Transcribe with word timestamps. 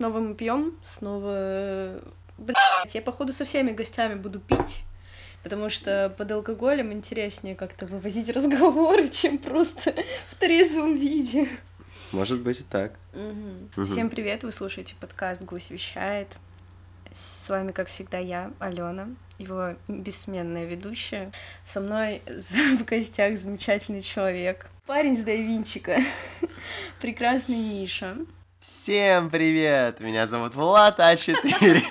Снова 0.00 0.20
мы 0.20 0.34
пьем, 0.34 0.78
снова... 0.82 2.00
Блять, 2.38 2.94
я, 2.94 3.02
походу, 3.02 3.34
со 3.34 3.44
всеми 3.44 3.72
гостями 3.72 4.14
буду 4.14 4.40
пить, 4.40 4.84
потому 5.42 5.68
что 5.68 6.08
под 6.16 6.32
алкоголем 6.32 6.90
интереснее 6.90 7.54
как-то 7.54 7.84
вывозить 7.84 8.30
разговоры, 8.34 9.10
чем 9.10 9.36
просто 9.36 9.92
в 10.28 10.36
трезвом 10.36 10.96
виде. 10.96 11.50
Может 12.12 12.40
быть 12.40 12.60
и 12.60 12.62
так. 12.62 12.94
Угу. 13.12 13.82
Угу. 13.82 13.84
Всем 13.84 14.08
привет, 14.08 14.42
вы 14.42 14.52
слушаете 14.52 14.94
подкаст 14.98 15.42
«Гусь 15.42 15.68
вещает». 15.68 16.28
С 17.12 17.50
вами, 17.50 17.70
как 17.70 17.88
всегда, 17.88 18.16
я, 18.16 18.52
Алена, 18.58 19.06
его 19.36 19.74
бессменная 19.86 20.64
ведущая. 20.64 21.30
Со 21.62 21.82
мной 21.82 22.22
в 22.78 22.86
гостях 22.86 23.36
замечательный 23.36 24.00
человек, 24.00 24.70
парень 24.86 25.18
с 25.18 25.20
Дайвинчика, 25.20 25.98
прекрасный 27.02 27.58
Миша. 27.58 28.16
Всем 28.60 29.30
привет! 29.30 30.00
Меня 30.00 30.26
зовут 30.26 30.54
Влад 30.54 30.98
А4. 31.00 31.82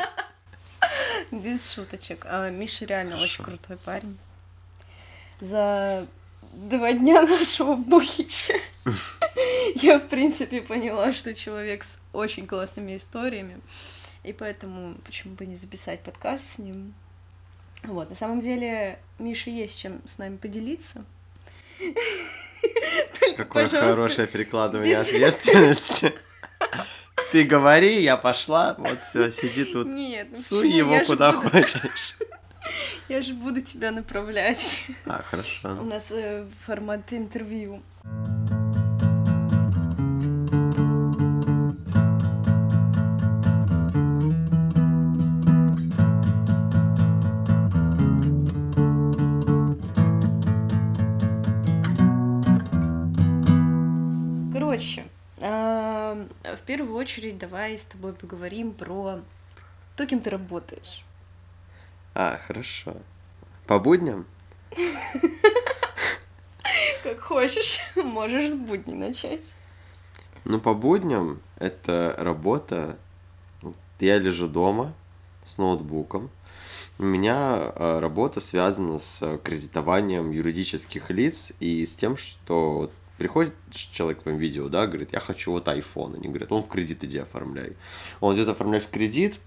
Без 1.32 1.74
шуточек. 1.74 2.28
А, 2.30 2.52
Миша 2.52 2.86
реально 2.86 3.20
очень 3.20 3.44
крутой 3.44 3.78
парень. 3.78 4.20
За 5.42 6.06
два 6.54 6.94
дня 6.94 7.22
нашего 7.28 7.76
бухича 7.76 8.54
я, 9.78 9.98
в 9.98 10.08
принципе, 10.10 10.62
поняла, 10.62 11.12
что 11.12 11.34
человек 11.34 11.84
с 11.84 11.98
очень 12.14 12.46
классными 12.46 12.96
историями. 12.98 13.62
И 14.24 14.32
поэтому 14.32 14.94
почему 15.06 15.34
бы 15.34 15.48
не 15.48 15.56
записать 15.56 16.02
подкаст 16.02 16.54
с 16.54 16.58
ним. 16.60 16.94
Вот, 17.82 18.12
на 18.12 18.16
самом 18.16 18.42
деле, 18.42 19.00
Миша 19.18 19.50
есть 19.50 19.80
чем 19.80 20.04
с 20.08 20.20
нами 20.20 20.38
поделиться. 20.38 21.04
Какое 23.38 23.68
хорошее 23.68 24.28
перекладывание 24.28 25.00
ответственности. 25.00 26.14
Ты 27.32 27.44
говори, 27.44 28.02
я 28.02 28.18
пошла, 28.18 28.76
вот 28.78 29.00
все, 29.02 29.32
сиди 29.32 29.66
тут. 29.66 29.88
Нет, 29.88 30.28
ну 30.32 30.38
Суй 30.38 30.70
его 30.70 30.96
я 30.96 31.06
куда 31.06 31.32
буду... 31.32 31.50
хочешь. 31.50 32.16
Я 33.10 33.24
же 33.24 33.34
буду 33.34 33.62
тебя 33.62 33.90
направлять. 33.92 34.84
А, 35.08 35.24
хорошо. 35.24 35.76
У 35.82 35.86
нас 35.86 36.12
э, 36.12 36.46
формат 36.66 37.12
интервью. 37.14 37.82
Первую 56.70 56.98
очередь 56.98 57.40
давай 57.40 57.80
с 57.80 57.84
тобой 57.84 58.14
поговорим 58.14 58.74
про 58.74 59.22
то, 59.96 60.06
кем 60.06 60.20
ты 60.20 60.30
работаешь. 60.30 61.04
А, 62.14 62.40
хорошо. 62.46 62.96
По 63.66 63.80
будням? 63.80 64.28
Как 67.02 67.22
хочешь, 67.22 67.80
можешь 67.96 68.52
с 68.52 68.54
будней 68.54 68.94
начать. 68.94 69.42
Ну, 70.46 70.60
по 70.60 70.76
будням 70.76 71.42
это 71.58 72.14
работа. 72.20 73.00
Я 74.00 74.20
лежу 74.20 74.46
дома 74.46 74.94
с 75.44 75.58
ноутбуком. 75.58 76.30
У 77.00 77.04
меня 77.04 77.72
а, 77.74 78.00
работа 78.00 78.40
связана 78.42 79.00
с 79.00 79.40
кредитованием 79.44 80.30
юридических 80.30 81.10
лиц 81.10 81.52
и 81.60 81.84
с 81.84 81.96
тем, 81.96 82.16
что 82.16 82.92
Приходит 83.20 83.54
человек 83.70 84.22
в 84.24 84.30
видео, 84.30 84.70
да, 84.70 84.88
говорит, 84.88 85.10
я 85.12 85.20
хочу 85.20 85.52
вот 85.52 85.68
iPhone. 85.68 86.16
Они 86.16 86.30
говорят, 86.30 86.54
он 86.54 86.64
в 86.64 86.70
кредит 86.70 87.04
иди 87.04 87.18
оформляй. 87.18 87.76
Он 88.22 88.34
идет 88.34 88.48
оформлять 88.48 88.86
в 88.86 88.90
кредит, 88.90 89.40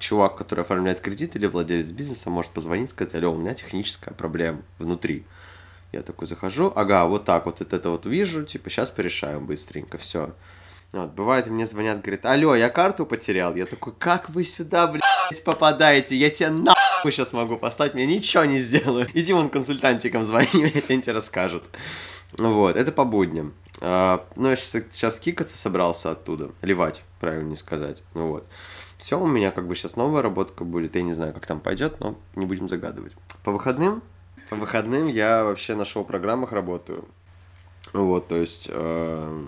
чувак, 0.00 0.36
который 0.36 0.62
оформляет 0.62 1.00
кредит 1.00 1.36
или 1.36 1.46
владелец 1.46 1.92
бизнеса, 1.92 2.30
может 2.30 2.50
позвонить, 2.50 2.90
сказать, 2.90 3.14
алло, 3.14 3.32
у 3.32 3.36
меня 3.36 3.54
техническая 3.54 4.12
проблема 4.12 4.62
внутри. 4.80 5.24
Я 5.92 6.02
такой 6.02 6.26
захожу, 6.26 6.72
ага, 6.74 7.06
вот 7.06 7.24
так 7.24 7.46
вот, 7.46 7.60
это 7.60 7.90
вот 7.90 8.06
вижу, 8.06 8.44
типа, 8.44 8.70
сейчас 8.70 8.90
порешаем 8.90 9.46
быстренько, 9.46 9.98
все. 9.98 10.34
Вот, 10.90 11.10
бывает, 11.10 11.46
мне 11.46 11.64
звонят, 11.64 12.00
говорят, 12.00 12.26
алло, 12.26 12.56
я 12.56 12.70
карту 12.70 13.06
потерял. 13.06 13.54
Я 13.54 13.66
такой, 13.66 13.92
как 13.96 14.30
вы 14.30 14.44
сюда, 14.44 14.88
блядь, 14.88 15.44
попадаете? 15.44 16.16
Я 16.16 16.30
тебе 16.30 16.50
нахуй 16.50 17.12
сейчас 17.12 17.32
могу 17.32 17.56
послать, 17.56 17.94
мне 17.94 18.04
ничего 18.04 18.44
не 18.44 18.58
сделаю. 18.58 19.06
Иди 19.14 19.32
вон 19.32 19.48
консультантикам 19.48 20.24
звони, 20.24 20.72
я 20.74 20.80
тебе 20.80 21.12
расскажут. 21.12 21.64
Вот, 22.38 22.76
это 22.76 22.92
по 22.92 23.04
будням. 23.04 23.54
А, 23.80 24.26
ну, 24.36 24.50
я 24.50 24.56
сейчас, 24.56 24.84
сейчас 24.92 25.18
кикаться 25.18 25.56
собрался 25.56 26.10
оттуда. 26.10 26.50
Ливать, 26.62 27.02
правильно 27.20 27.56
сказать. 27.56 28.02
Ну 28.14 28.28
вот. 28.28 28.46
Все, 28.98 29.20
у 29.20 29.26
меня 29.26 29.50
как 29.50 29.66
бы 29.66 29.74
сейчас 29.74 29.96
новая 29.96 30.22
работка 30.22 30.64
будет. 30.64 30.96
Я 30.96 31.02
не 31.02 31.12
знаю, 31.12 31.34
как 31.34 31.46
там 31.46 31.60
пойдет, 31.60 32.00
но 32.00 32.16
не 32.34 32.46
будем 32.46 32.68
загадывать. 32.68 33.12
По 33.44 33.52
выходным? 33.52 34.02
По 34.48 34.56
выходным 34.56 35.08
я 35.08 35.44
вообще 35.44 35.74
на 35.74 35.84
шоу-программах 35.84 36.52
работаю. 36.52 37.04
Вот, 37.92 38.28
то 38.28 38.36
есть, 38.36 38.68
э, 38.70 39.42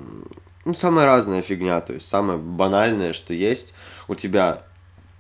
ну, 0.65 0.75
самая 0.75 1.07
разная 1.07 1.43
фигня, 1.43 1.81
то 1.81 1.93
есть, 1.93 2.07
самое 2.07 2.39
банальное, 2.39 3.13
что 3.13 3.35
есть. 3.35 3.75
У 4.07 4.15
тебя 4.15 4.63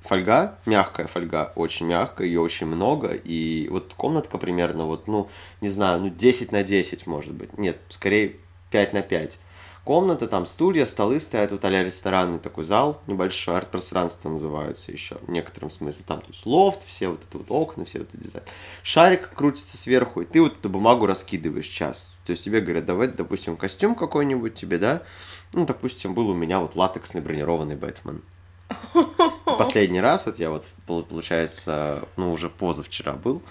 фольга, 0.08 0.58
мягкая 0.64 1.06
фольга, 1.06 1.52
очень 1.54 1.86
мягкая, 1.86 2.26
ее 2.26 2.40
очень 2.40 2.66
много, 2.66 3.08
и 3.12 3.68
вот 3.70 3.92
комнатка 3.94 4.38
примерно, 4.38 4.86
вот, 4.86 5.06
ну, 5.06 5.28
не 5.60 5.68
знаю, 5.68 6.00
ну, 6.00 6.08
10 6.08 6.50
на 6.50 6.62
10, 6.62 7.06
может 7.06 7.34
быть, 7.34 7.56
нет, 7.58 7.78
скорее 7.90 8.36
5 8.70 8.92
на 8.94 9.02
5. 9.02 9.38
Комната, 9.84 10.26
там 10.26 10.44
стулья, 10.44 10.84
столы 10.84 11.18
стоят, 11.18 11.52
вот 11.52 11.64
а 11.64 11.70
ресторанный 11.70 12.38
такой 12.38 12.64
зал 12.64 13.00
небольшой, 13.06 13.56
арт-пространство 13.56 14.28
называется 14.28 14.92
еще, 14.92 15.16
в 15.22 15.30
некотором 15.30 15.70
смысле, 15.70 16.02
там, 16.06 16.20
то 16.20 16.28
есть 16.28 16.44
лофт, 16.44 16.86
все 16.86 17.08
вот 17.08 17.22
это 17.26 17.38
вот 17.38 17.46
окна, 17.50 17.84
все 17.84 18.00
вот 18.00 18.08
это 18.12 18.22
дизайн. 18.22 18.44
Шарик 18.82 19.30
крутится 19.34 19.76
сверху, 19.78 20.22
и 20.22 20.24
ты 20.26 20.42
вот 20.42 20.58
эту 20.58 20.68
бумагу 20.68 21.06
раскидываешь 21.06 21.66
час. 21.66 22.14
То 22.26 22.32
есть 22.32 22.44
тебе 22.44 22.60
говорят, 22.60 22.84
давай, 22.84 23.08
допустим, 23.08 23.56
костюм 23.56 23.94
какой-нибудь 23.94 24.54
тебе, 24.54 24.78
да, 24.78 25.02
ну, 25.54 25.64
допустим, 25.64 26.12
был 26.12 26.28
у 26.28 26.34
меня 26.34 26.60
вот 26.60 26.76
латексный 26.76 27.22
бронированный 27.22 27.76
Бэтмен. 27.76 28.22
Последний 29.58 30.00
раз, 30.00 30.26
вот 30.26 30.38
я 30.38 30.50
вот, 30.50 30.64
получается, 30.86 32.08
ну, 32.16 32.32
уже 32.32 32.48
позавчера 32.48 33.12
был. 33.12 33.42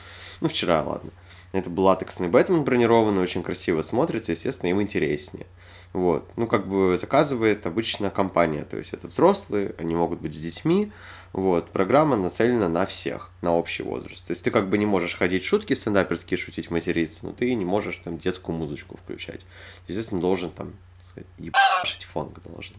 Ну, 0.41 0.47
вчера, 0.47 0.83
ладно. 0.83 1.11
Это 1.51 1.69
был 1.69 1.83
латексный 1.83 2.27
Бэтмен 2.27 2.63
бронированный, 2.63 3.21
очень 3.21 3.43
красиво 3.43 3.81
смотрится, 3.81 4.33
естественно, 4.33 4.69
им 4.69 4.81
интереснее. 4.81 5.47
Вот. 5.93 6.29
Ну, 6.35 6.47
как 6.47 6.67
бы 6.67 6.97
заказывает 6.99 7.65
обычно 7.65 8.09
компания, 8.09 8.63
то 8.63 8.77
есть 8.77 8.93
это 8.93 9.07
взрослые, 9.07 9.73
они 9.77 9.95
могут 9.95 10.19
быть 10.19 10.33
с 10.33 10.37
детьми, 10.37 10.91
вот. 11.33 11.69
Программа 11.69 12.17
нацелена 12.17 12.67
на 12.67 12.85
всех, 12.85 13.31
на 13.41 13.55
общий 13.55 13.83
возраст. 13.83 14.25
То 14.25 14.31
есть 14.31 14.43
ты 14.43 14.51
как 14.51 14.69
бы 14.69 14.77
не 14.77 14.85
можешь 14.85 15.15
ходить 15.15 15.43
шутки 15.43 15.73
стендаперские, 15.73 16.37
шутить, 16.37 16.69
материться, 16.69 17.25
но 17.25 17.31
ты 17.31 17.53
не 17.53 17.65
можешь 17.65 17.97
там 18.03 18.17
детскую 18.17 18.57
музычку 18.57 18.97
включать. 18.97 19.41
Естественно, 19.87 20.21
должен 20.21 20.49
там, 20.51 20.73
сказать, 21.03 21.27
ебашить 21.37 22.03
фонг 22.03 22.41
должен. 22.43 22.75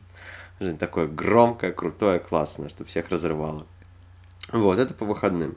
Такое 0.78 1.06
громкое, 1.06 1.72
крутое, 1.72 2.18
классное, 2.18 2.68
чтобы 2.68 2.88
всех 2.88 3.08
разрывало. 3.10 3.66
Вот, 4.52 4.78
это 4.78 4.94
по 4.94 5.04
выходным. 5.04 5.56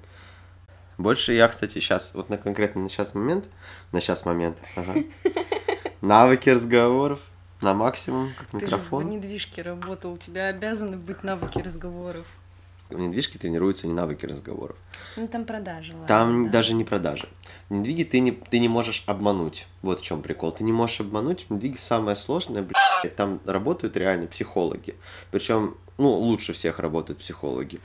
Больше 0.97 1.33
я, 1.33 1.47
кстати, 1.47 1.73
сейчас, 1.73 2.13
вот 2.13 2.29
на 2.29 2.37
конкретно 2.37 2.81
на 2.81 2.89
сейчас 2.89 3.15
момент, 3.15 3.45
на 3.91 4.01
сейчас 4.01 4.25
момент, 4.25 4.57
ага, 4.75 5.03
навыки 6.01 6.49
разговоров 6.49 7.19
на 7.61 7.73
максимум, 7.73 8.29
как 8.37 8.53
микрофон. 8.53 9.03
Ты 9.03 9.11
же 9.11 9.11
в 9.11 9.15
недвижке 9.15 9.61
работал, 9.63 10.13
у 10.13 10.17
тебя 10.17 10.47
обязаны 10.47 10.97
быть 10.97 11.23
навыки 11.23 11.59
разговоров 11.59 12.25
в 12.93 12.99
недвижке 12.99 13.39
тренируются 13.39 13.87
не 13.87 13.93
навыки 13.93 14.25
разговоров. 14.25 14.75
Ну, 15.15 15.27
там 15.27 15.45
продажи, 15.45 15.93
ладно, 15.93 16.07
Там 16.07 16.45
да. 16.45 16.51
даже 16.51 16.73
не 16.73 16.83
продажи. 16.83 17.27
В 17.69 17.73
недвиге 17.73 18.05
ты 18.05 18.19
не, 18.19 18.31
ты 18.31 18.59
не 18.59 18.67
можешь 18.67 19.03
обмануть. 19.07 19.67
Вот 19.81 20.01
в 20.01 20.03
чем 20.03 20.21
прикол. 20.21 20.51
Ты 20.51 20.63
не 20.63 20.73
можешь 20.73 21.01
обмануть. 21.01 21.45
В 21.47 21.53
недвиге 21.53 21.77
самое 21.77 22.15
сложное, 22.15 22.61
блядь, 22.61 22.75
там 23.09 23.39
работают 23.45 23.97
реально 23.97 24.27
психологи. 24.27 24.95
Причем, 25.31 25.77
ну, 25.97 26.09
лучше 26.13 26.53
всех 26.53 26.79
работают 26.79 27.19
психологи. 27.19 27.79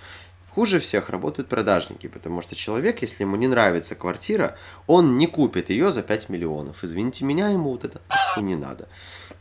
Хуже 0.57 0.81
всех 0.81 1.11
работают 1.11 1.51
продажники, 1.51 2.07
потому 2.07 2.41
что 2.41 2.55
человек, 2.55 3.03
если 3.03 3.25
ему 3.25 3.37
не 3.37 3.47
нравится 3.47 3.95
квартира, 3.95 4.57
он 4.87 5.19
не 5.19 5.27
купит 5.27 5.69
ее 5.69 5.93
за 5.93 6.03
5 6.03 6.31
миллионов. 6.31 6.83
Извините 6.83 7.27
меня, 7.27 7.51
ему 7.51 7.73
вот 7.73 7.85
это 7.85 8.01
не 8.39 8.57
надо. 8.57 8.89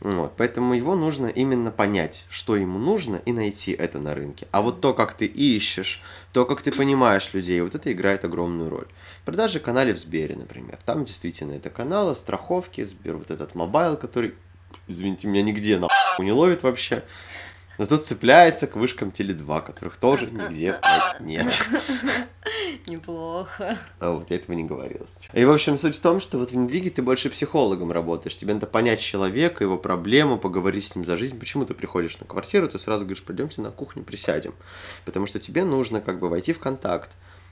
Вот, 0.00 0.34
поэтому 0.36 0.74
его 0.74 0.94
нужно 0.94 1.26
именно 1.28 1.70
понять, 1.70 2.26
что 2.28 2.54
ему 2.54 2.78
нужно, 2.78 3.16
и 3.16 3.32
найти 3.32 3.72
это 3.72 3.98
на 3.98 4.14
рынке. 4.14 4.46
А 4.50 4.60
вот 4.60 4.82
то, 4.82 4.92
как 4.92 5.14
ты 5.14 5.24
ищешь, 5.24 6.02
то, 6.32 6.44
как 6.44 6.60
ты 6.60 6.70
понимаешь 6.70 7.32
людей, 7.32 7.62
вот 7.62 7.74
это 7.74 7.90
играет 7.90 8.26
огромную 8.26 8.68
роль. 8.68 8.88
Продажи 9.24 9.58
канале 9.58 9.94
в 9.94 9.98
Сбере, 9.98 10.36
например. 10.36 10.78
Там 10.84 11.06
действительно 11.06 11.52
это 11.52 11.70
каналы, 11.70 12.14
страховки, 12.14 12.84
Сбер, 12.84 13.16
вот 13.16 13.30
этот 13.30 13.54
мобайл, 13.54 13.96
который, 13.96 14.34
извините 14.88 15.26
меня, 15.26 15.42
нигде 15.42 15.78
на 15.78 15.88
не 16.18 16.32
ловит 16.32 16.62
вообще. 16.62 17.02
Но 17.78 17.84
тут 17.84 18.06
цепляется 18.06 18.66
к 18.66 18.76
вышкам 18.76 19.10
Теле2, 19.10 19.66
которых 19.66 19.96
тоже 19.96 20.26
нигде 20.26 20.80
нет. 21.20 21.52
Неплохо. 22.86 23.78
А 23.98 24.12
вот, 24.12 24.30
я 24.30 24.36
этого 24.36 24.54
не 24.54 24.64
говорил. 24.64 25.06
И, 25.32 25.44
в 25.44 25.50
общем, 25.50 25.76
суть 25.76 25.96
в 25.96 26.00
том, 26.00 26.20
что 26.20 26.38
вот 26.38 26.52
в 26.52 26.56
недвиге 26.56 26.90
ты 26.90 27.02
больше 27.02 27.28
психологом 27.28 27.92
работаешь. 27.92 28.36
Тебе 28.36 28.54
надо 28.54 28.66
понять 28.66 29.00
человека, 29.00 29.64
его 29.64 29.76
проблему, 29.76 30.38
поговорить 30.38 30.86
с 30.86 30.94
ним 30.94 31.04
за 31.04 31.16
жизнь. 31.16 31.38
Почему 31.38 31.66
ты 31.66 31.74
приходишь 31.74 32.18
на 32.18 32.26
квартиру, 32.26 32.68
ты 32.68 32.78
сразу 32.78 33.04
говоришь, 33.04 33.24
пойдемте 33.24 33.60
на 33.60 33.70
кухню 33.70 34.04
присядем. 34.04 34.54
Потому 35.04 35.26
что 35.26 35.38
тебе 35.38 35.64
нужно 35.64 36.00
как 36.00 36.18
бы 36.18 36.28
войти 36.28 36.52
в 36.52 36.58
контакт. 36.58 37.10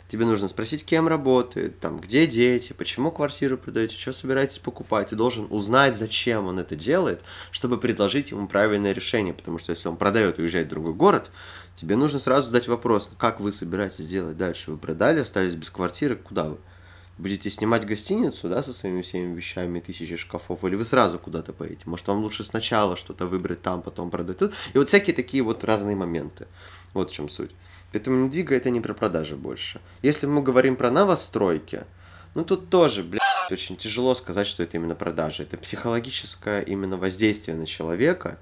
Тебе 0.08 0.26
нужно 0.26 0.48
спросить, 0.48 0.84
кем 0.84 1.08
работает, 1.08 1.80
там, 1.80 1.98
где 1.98 2.26
дети, 2.26 2.74
почему 2.74 3.10
квартиру 3.10 3.56
продаете, 3.56 3.96
что 3.96 4.12
собираетесь 4.12 4.58
покупать. 4.58 5.08
Ты 5.08 5.16
должен 5.16 5.46
узнать, 5.50 5.96
зачем 5.96 6.46
он 6.46 6.58
это 6.58 6.76
делает, 6.76 7.22
чтобы 7.50 7.78
предложить 7.78 8.30
ему 8.30 8.46
правильное 8.46 8.92
решение. 8.92 9.32
Потому 9.32 9.58
что 9.58 9.72
если 9.72 9.88
он 9.88 9.96
продает 9.96 10.38
и 10.38 10.42
уезжает 10.42 10.66
в 10.66 10.70
другой 10.70 10.92
город, 10.92 11.30
тебе 11.74 11.96
нужно 11.96 12.20
сразу 12.20 12.48
задать 12.48 12.68
вопрос, 12.68 13.10
как 13.18 13.40
вы 13.40 13.50
собираетесь 13.50 14.06
делать 14.06 14.36
дальше. 14.36 14.72
Вы 14.72 14.76
продали, 14.76 15.20
остались 15.20 15.54
без 15.54 15.70
квартиры, 15.70 16.16
куда 16.16 16.50
вы? 16.50 16.58
Будете 17.16 17.48
снимать 17.48 17.86
гостиницу, 17.86 18.48
да, 18.48 18.62
со 18.62 18.72
своими 18.72 19.00
всеми 19.00 19.34
вещами, 19.34 19.78
тысячи 19.78 20.16
шкафов, 20.16 20.64
или 20.64 20.74
вы 20.74 20.84
сразу 20.84 21.18
куда-то 21.18 21.52
поедете? 21.52 21.84
Может, 21.86 22.08
вам 22.08 22.18
лучше 22.18 22.42
сначала 22.42 22.96
что-то 22.96 23.26
выбрать 23.26 23.62
там, 23.62 23.82
потом 23.82 24.10
продать 24.10 24.38
тут? 24.38 24.52
И 24.72 24.78
вот 24.78 24.88
всякие 24.88 25.14
такие 25.14 25.42
вот 25.44 25.62
разные 25.62 25.94
моменты. 25.94 26.46
Вот 26.92 27.10
в 27.10 27.14
чем 27.14 27.28
суть. 27.28 27.52
Поэтому 27.94 28.26
Индиго 28.26 28.56
это 28.56 28.70
не 28.70 28.80
про 28.80 28.92
продажи 28.92 29.36
больше. 29.36 29.80
Если 30.02 30.26
мы 30.26 30.42
говорим 30.42 30.74
про 30.74 30.90
новостройки, 30.90 31.84
ну 32.34 32.44
тут 32.44 32.68
тоже, 32.68 33.04
блядь, 33.04 33.22
очень 33.52 33.76
тяжело 33.76 34.16
сказать, 34.16 34.48
что 34.48 34.64
это 34.64 34.78
именно 34.78 34.96
продажи. 34.96 35.44
Это 35.44 35.56
психологическое 35.56 36.60
именно 36.62 36.96
воздействие 36.96 37.56
на 37.56 37.66
человека, 37.66 38.40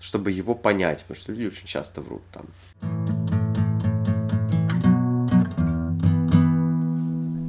чтобы 0.00 0.32
его 0.32 0.56
понять, 0.56 1.02
потому 1.02 1.20
что 1.20 1.30
люди 1.30 1.46
очень 1.46 1.68
часто 1.68 2.00
врут 2.00 2.22
там. 2.32 2.46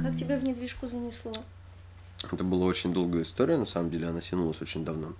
Как 0.00 0.16
тебя 0.16 0.38
в 0.38 0.44
недвижку 0.44 0.86
занесло? 0.86 1.32
Это 2.30 2.44
была 2.44 2.66
очень 2.66 2.94
долгая 2.94 3.24
история, 3.24 3.56
на 3.56 3.66
самом 3.66 3.90
деле, 3.90 4.06
она 4.06 4.20
тянулась 4.20 4.62
очень 4.62 4.84
давно. 4.84 5.14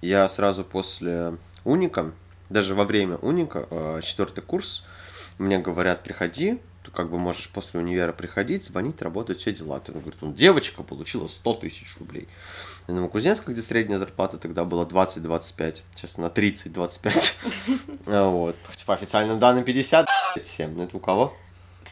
Я 0.00 0.26
сразу 0.30 0.64
после 0.64 1.36
уника, 1.64 2.12
даже 2.48 2.74
во 2.74 2.84
время 2.84 3.16
уника, 3.18 3.68
э, 3.70 4.00
четвертый 4.02 4.40
курс, 4.40 4.82
мне 5.38 5.58
говорят, 5.58 6.02
приходи, 6.02 6.58
ты 6.84 6.90
как 6.90 7.10
бы 7.10 7.18
можешь 7.18 7.48
после 7.50 7.80
универа 7.80 8.12
приходить, 8.12 8.64
звонить, 8.64 9.02
работать, 9.02 9.40
все 9.40 9.52
дела. 9.52 9.80
Ты 9.80 9.92
говорит, 9.92 10.14
ну, 10.20 10.32
девочка 10.32 10.82
получила 10.82 11.26
100 11.26 11.54
тысяч 11.54 11.96
рублей. 11.98 12.28
На 12.86 12.94
Новокузнецком, 12.94 13.52
где 13.52 13.62
средняя 13.62 13.98
зарплата 13.98 14.38
тогда 14.38 14.64
была 14.64 14.84
20-25, 14.84 15.82
сейчас 15.94 16.18
она 16.18 16.28
30-25. 16.28 17.32
Вот. 18.06 18.56
По 18.86 18.94
официальным 18.94 19.40
данным 19.40 19.64
57. 19.64 20.74
Ну, 20.74 20.84
это 20.84 20.96
у 20.96 21.00
кого? 21.00 21.36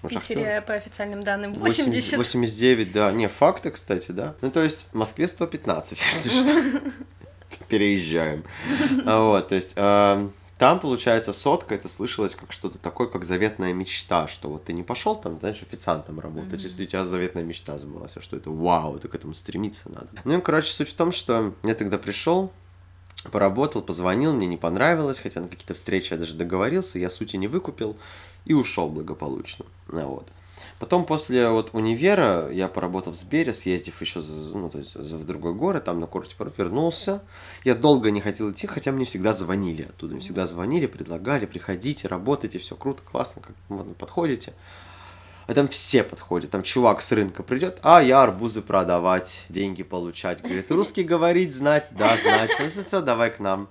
В 0.02 0.08
Питере, 0.08 0.62
по 0.62 0.75
официальным 0.75 1.25
данным, 1.25 1.55
80. 1.55 2.17
89, 2.17 2.93
да. 2.93 3.11
Не, 3.12 3.29
факты, 3.29 3.70
кстати, 3.70 4.12
да. 4.12 4.35
Ну, 4.40 4.50
то 4.50 4.62
есть, 4.62 4.87
в 4.93 4.94
Москве 4.94 5.26
115, 5.26 6.00
если 6.12 6.31
что. 6.31 6.81
Переезжаем. 7.69 8.44
Вот, 9.05 9.49
то 9.49 9.55
есть, 9.55 9.75
там, 10.58 10.78
получается, 10.78 11.32
сотка, 11.32 11.74
это 11.74 11.88
слышалось 11.88 12.34
как 12.34 12.52
что-то 12.52 12.78
такое, 12.78 13.08
как 13.08 13.24
заветная 13.24 13.72
мечта, 13.72 14.28
что 14.28 14.48
вот 14.48 14.64
ты 14.64 14.72
не 14.72 14.84
пошел 14.84 15.16
там, 15.16 15.40
знаешь, 15.40 15.62
официантом 15.62 16.20
работать, 16.20 16.60
mm-hmm. 16.60 16.64
если 16.64 16.84
у 16.84 16.86
тебя 16.86 17.04
заветная 17.04 17.42
мечта 17.42 17.76
сбылась, 17.76 18.16
а 18.16 18.20
что 18.20 18.36
это 18.36 18.50
вау, 18.50 18.98
ты 18.98 19.08
к 19.08 19.14
этому 19.14 19.34
стремиться 19.34 19.90
надо. 19.90 20.08
Ну 20.24 20.38
и, 20.38 20.40
короче, 20.40 20.72
суть 20.72 20.90
в 20.90 20.94
том, 20.94 21.10
что 21.10 21.54
я 21.64 21.74
тогда 21.74 21.98
пришел, 21.98 22.52
поработал, 23.32 23.82
позвонил, 23.82 24.32
мне 24.32 24.46
не 24.46 24.56
понравилось, 24.56 25.18
хотя 25.18 25.40
на 25.40 25.48
какие-то 25.48 25.74
встречи 25.74 26.12
я 26.12 26.18
даже 26.18 26.34
договорился, 26.34 26.98
я 27.00 27.10
сути 27.10 27.36
не 27.36 27.48
выкупил 27.48 27.96
и 28.44 28.54
ушел 28.54 28.88
благополучно. 28.88 29.64
Ну, 29.88 30.06
вот. 30.06 30.28
Потом 30.79 31.06
после 31.06 31.49
вот 31.49 31.71
универа 31.73 32.50
я 32.50 32.69
поработал 32.69 33.12
в 33.12 33.17
Сбере, 33.17 33.55
съездив 33.55 34.00
еще 34.00 34.21
ну, 34.53 34.69
то 34.69 34.79
есть, 34.79 34.97
в 34.97 35.25
другой 35.25 35.55
город, 35.55 35.85
там 35.85 36.00
на 36.00 36.06
курсе 36.06 36.35
вернулся. 36.59 37.23
Я 37.62 37.75
долго 37.75 38.11
не 38.11 38.21
хотел 38.21 38.50
идти, 38.50 38.67
хотя 38.67 38.91
мне 38.91 39.05
всегда 39.05 39.32
звонили 39.32 39.82
оттуда. 39.82 40.15
Мне 40.15 40.23
всегда 40.23 40.47
звонили, 40.47 40.87
предлагали, 40.87 41.47
приходите, 41.47 42.09
работайте, 42.09 42.59
все 42.59 42.75
круто, 42.75 43.03
классно, 43.03 43.43
как 43.43 43.55
ну, 43.69 43.85
подходите. 43.99 44.53
А 45.47 45.55
там 45.55 45.69
все 45.69 46.03
подходят. 46.03 46.50
Там 46.50 46.62
чувак 46.62 47.03
с 47.03 47.12
рынка 47.12 47.43
придет, 47.43 47.79
а 47.82 48.03
я 48.03 48.23
арбузы 48.23 48.62
продавать, 48.62 49.44
деньги 49.49 49.82
получать. 49.82 50.43
Говорит, 50.43 50.71
русский 50.71 51.05
говорить, 51.05 51.55
знать, 51.55 51.88
да, 51.93 52.17
знать. 52.17 52.50
Ну, 52.59 52.69
все, 52.69 53.00
давай 53.00 53.31
к 53.31 53.41
нам. 53.41 53.69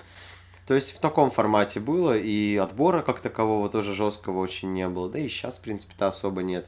То 0.66 0.74
есть 0.74 0.96
в 0.96 1.00
таком 1.00 1.30
формате 1.30 1.80
было, 1.80 2.18
и 2.18 2.56
отбора 2.56 3.02
как 3.02 3.20
такового 3.20 3.70
тоже 3.70 3.94
жесткого 3.94 4.40
очень 4.40 4.72
не 4.74 4.88
было. 4.88 5.10
Да 5.10 5.20
и 5.20 5.28
сейчас, 5.28 5.58
в 5.58 5.62
принципе-то, 5.62 6.08
особо 6.08 6.42
нет. 6.42 6.68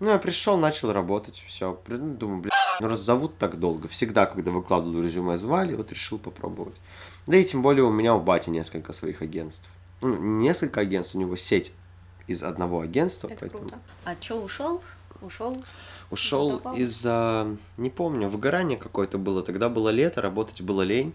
Ну, 0.00 0.10
я 0.10 0.18
пришел, 0.18 0.56
начал 0.56 0.92
работать, 0.92 1.42
все. 1.46 1.78
Ну, 1.86 2.14
думаю, 2.14 2.40
бля, 2.40 2.50
ну 2.80 2.88
раз 2.88 3.00
зовут 3.00 3.36
так 3.36 3.58
долго. 3.58 3.86
Всегда, 3.86 4.26
когда 4.26 4.50
выкладывал 4.50 5.02
резюме, 5.02 5.36
звали, 5.36 5.74
вот 5.74 5.92
решил 5.92 6.18
попробовать. 6.18 6.80
Да 7.26 7.36
и 7.36 7.44
тем 7.44 7.62
более 7.62 7.84
у 7.84 7.92
меня 7.92 8.14
у 8.14 8.20
бати 8.20 8.50
несколько 8.50 8.92
своих 8.92 9.22
агентств. 9.22 9.68
Ну, 10.00 10.16
несколько 10.16 10.80
агентств, 10.80 11.14
у 11.14 11.18
него 11.18 11.36
сеть 11.36 11.74
из 12.26 12.42
одного 12.42 12.80
агентства. 12.80 13.28
Это 13.28 13.40
поэтому... 13.40 13.68
круто. 13.68 13.78
А 14.04 14.16
что, 14.20 14.42
ушел? 14.42 14.82
Ушел? 15.20 15.62
Ушел 16.10 16.56
из-за, 16.74 17.46
не 17.76 17.90
помню, 17.90 18.28
выгорание 18.28 18.78
какое-то 18.78 19.18
было. 19.18 19.42
Тогда 19.42 19.68
было 19.68 19.90
лето, 19.90 20.22
работать 20.22 20.62
было 20.62 20.82
лень. 20.82 21.12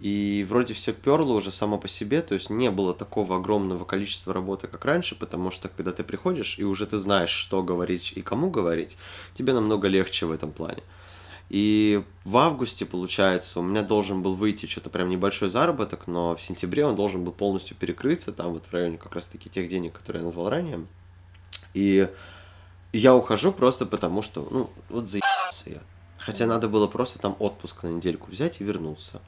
И 0.00 0.46
вроде 0.48 0.74
все 0.74 0.92
перло 0.92 1.32
уже 1.32 1.50
само 1.50 1.76
по 1.76 1.88
себе, 1.88 2.22
то 2.22 2.34
есть 2.34 2.50
не 2.50 2.70
было 2.70 2.94
такого 2.94 3.36
огромного 3.36 3.84
количества 3.84 4.32
работы, 4.32 4.68
как 4.68 4.84
раньше, 4.84 5.16
потому 5.16 5.50
что 5.50 5.68
когда 5.68 5.90
ты 5.90 6.04
приходишь 6.04 6.58
и 6.58 6.64
уже 6.64 6.86
ты 6.86 6.98
знаешь, 6.98 7.30
что 7.30 7.64
говорить 7.64 8.12
и 8.14 8.22
кому 8.22 8.48
говорить, 8.48 8.96
тебе 9.34 9.52
намного 9.52 9.88
легче 9.88 10.26
в 10.26 10.30
этом 10.30 10.52
плане. 10.52 10.82
И 11.50 12.04
в 12.24 12.36
августе, 12.36 12.84
получается, 12.84 13.58
у 13.58 13.62
меня 13.62 13.82
должен 13.82 14.22
был 14.22 14.34
выйти 14.34 14.66
что-то 14.66 14.90
прям 14.90 15.08
небольшой 15.08 15.48
заработок, 15.48 16.06
но 16.06 16.36
в 16.36 16.42
сентябре 16.42 16.84
он 16.84 16.94
должен 16.94 17.24
был 17.24 17.32
полностью 17.32 17.76
перекрыться, 17.76 18.32
там 18.32 18.52
вот 18.52 18.66
в 18.66 18.72
районе 18.72 18.98
как 18.98 19.14
раз-таки 19.14 19.50
тех 19.50 19.68
денег, 19.68 19.94
которые 19.94 20.20
я 20.20 20.26
назвал 20.26 20.50
ранее. 20.50 20.86
И 21.74 22.08
я 22.92 23.16
ухожу 23.16 23.50
просто 23.50 23.86
потому, 23.86 24.22
что, 24.22 24.46
ну, 24.50 24.70
вот 24.90 25.08
заебался 25.08 25.70
я. 25.70 25.82
Хотя 26.18 26.46
надо 26.46 26.68
было 26.68 26.86
просто 26.86 27.18
там 27.18 27.34
отпуск 27.38 27.82
на 27.82 27.88
недельку 27.88 28.30
взять 28.30 28.60
и 28.60 28.64
вернуться. 28.64 29.22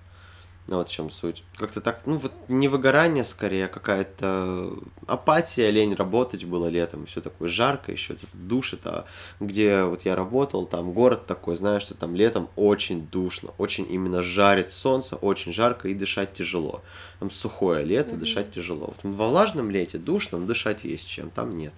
Ну, 0.67 0.77
вот 0.77 0.89
в 0.89 0.93
чем 0.93 1.11
суть. 1.11 1.43
Как-то 1.57 1.81
так, 1.81 2.03
ну 2.07 2.19
вот 2.19 2.33
не 2.47 2.69
выгорание 2.69 3.25
скорее, 3.25 3.65
а 3.65 3.69
какая-то 3.69 4.73
апатия, 5.07 5.69
лень 5.71 5.95
работать 5.95 6.45
было 6.45 6.69
летом, 6.69 7.07
все 7.07 7.21
такое 7.21 7.49
жарко, 7.49 7.91
еще 7.91 8.15
в 8.15 8.47
душе-то, 8.47 9.05
где 9.41 9.83
вот 9.83 10.05
я 10.05 10.15
работал, 10.15 10.67
там 10.67 10.93
город 10.93 11.27
такой, 11.27 11.57
знаешь, 11.57 11.83
что 11.83 11.95
там 11.95 12.15
летом 12.15 12.49
очень 12.55 13.09
душно, 13.09 13.51
очень 13.59 13.85
именно 13.91 14.23
жарит 14.23 14.71
солнце, 14.71 15.17
очень 15.17 15.53
жарко 15.53 15.89
и 15.89 15.95
дышать 15.95 16.35
тяжело. 16.35 16.83
Там 17.19 17.31
сухое 17.31 17.85
лето, 17.85 18.11
mm-hmm. 18.11 18.19
дышать 18.19 18.55
тяжело. 18.55 18.95
Вот 18.95 18.99
во 19.03 19.29
влажном 19.29 19.71
лете 19.71 19.99
душно, 19.99 20.39
но 20.39 20.47
дышать 20.47 20.85
есть 20.85 21.09
чем, 21.09 21.31
там 21.31 21.59
нет. 21.59 21.73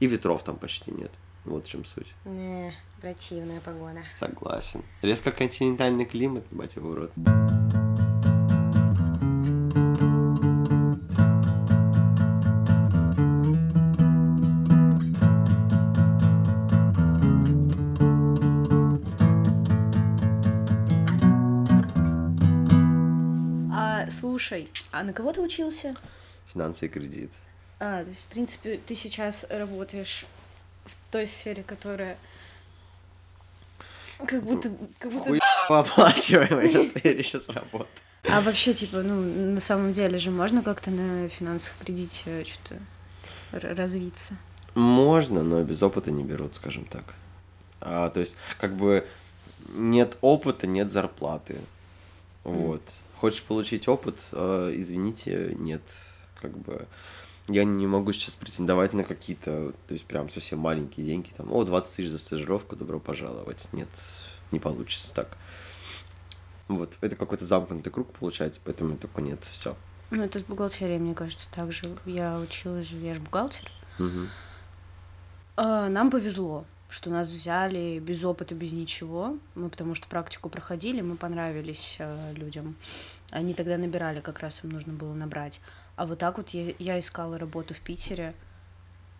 И 0.00 0.06
ветров 0.06 0.42
там 0.42 0.56
почти 0.56 0.90
нет. 0.90 1.10
Вот 1.44 1.66
в 1.66 1.68
чем 1.70 1.84
суть. 1.84 2.12
Не, 2.24 2.74
противная 3.00 3.60
погода. 3.60 4.02
Согласен. 4.14 4.82
Резко 5.02 5.30
континентальный 5.30 6.04
климат, 6.04 6.44
батя 6.50 6.80
в 6.80 6.86
урод. 6.86 7.12
А 24.94 25.02
на 25.02 25.12
кого 25.12 25.32
ты 25.32 25.40
учился? 25.40 25.96
Финансы 26.52 26.86
и 26.86 26.88
кредит. 26.88 27.30
А, 27.80 28.04
то 28.04 28.08
есть, 28.08 28.22
в 28.22 28.26
принципе, 28.26 28.78
ты 28.86 28.94
сейчас 28.94 29.44
работаешь 29.50 30.24
в 30.84 30.94
той 31.10 31.26
сфере, 31.26 31.62
которая 31.64 32.16
как 34.26 34.42
будто... 34.44 34.70
Как 35.00 35.12
будто... 35.12 35.38
оплачиваемая 35.68 36.84
сфере 36.88 37.22
сейчас 37.24 37.48
работа. 37.48 37.88
А 38.28 38.40
вообще, 38.40 38.72
типа, 38.72 38.98
ну, 38.98 39.20
на 39.54 39.60
самом 39.60 39.92
деле 39.92 40.18
же 40.18 40.30
можно 40.30 40.62
как-то 40.62 40.90
на 40.90 41.28
финансовом 41.28 41.78
кредите 41.80 42.44
что-то 42.44 42.80
развиться? 43.50 44.36
Можно, 44.74 45.42
но 45.42 45.62
без 45.62 45.82
опыта 45.82 46.10
не 46.10 46.22
берут, 46.22 46.54
скажем 46.54 46.84
так. 46.84 47.14
А, 47.80 48.10
то 48.10 48.20
есть, 48.20 48.36
как 48.58 48.76
бы, 48.76 49.06
нет 49.68 50.16
опыта, 50.20 50.66
нет 50.66 50.90
зарплаты. 50.90 51.58
Вот. 52.44 52.80
Mm. 52.80 53.03
Хочешь 53.24 53.42
получить 53.42 53.88
опыт, 53.88 54.22
э, 54.32 54.72
извините, 54.74 55.56
нет, 55.58 55.80
как 56.42 56.58
бы 56.58 56.86
я 57.48 57.64
не 57.64 57.86
могу 57.86 58.12
сейчас 58.12 58.34
претендовать 58.34 58.92
на 58.92 59.02
какие-то, 59.02 59.72
то 59.86 59.94
есть 59.94 60.04
прям 60.04 60.28
совсем 60.28 60.58
маленькие 60.58 61.06
деньги, 61.06 61.30
там, 61.34 61.50
о, 61.50 61.64
20 61.64 61.96
тысяч 61.96 62.10
за 62.10 62.18
стажировку, 62.18 62.76
добро 62.76 63.00
пожаловать. 63.00 63.66
Нет, 63.72 63.88
не 64.52 64.60
получится 64.60 65.14
так. 65.14 65.38
Вот, 66.68 66.92
это 67.00 67.16
какой-то 67.16 67.46
замкнутый 67.46 67.90
круг 67.90 68.12
получается, 68.12 68.60
поэтому 68.62 68.98
только 68.98 69.22
нет, 69.22 69.42
все. 69.42 69.74
Ну, 70.10 70.22
это 70.22 70.40
с 70.40 70.42
бухгалтерией, 70.42 70.98
мне 70.98 71.14
кажется, 71.14 71.50
также. 71.50 71.86
Я 72.04 72.36
училась 72.36 72.90
же, 72.90 72.98
я 72.98 73.14
же 73.14 73.22
бухгалтер. 73.22 73.72
Угу. 74.00 74.20
А, 75.56 75.88
нам 75.88 76.10
повезло. 76.10 76.66
Что 76.88 77.10
нас 77.10 77.28
взяли 77.28 77.98
без 77.98 78.22
опыта, 78.24 78.54
без 78.54 78.72
ничего. 78.72 79.36
Мы 79.54 79.68
потому 79.68 79.94
что 79.94 80.06
практику 80.06 80.48
проходили, 80.48 81.00
мы 81.00 81.16
понравились 81.16 81.96
э, 81.98 82.32
людям. 82.34 82.76
Они 83.30 83.54
тогда 83.54 83.76
набирали, 83.76 84.20
как 84.20 84.40
раз 84.40 84.62
им 84.62 84.70
нужно 84.70 84.92
было 84.92 85.14
набрать. 85.14 85.60
А 85.96 86.06
вот 86.06 86.18
так 86.18 86.38
вот 86.38 86.50
я, 86.50 86.74
я 86.78 87.00
искала 87.00 87.38
работу 87.38 87.74
в 87.74 87.80
Питере. 87.80 88.34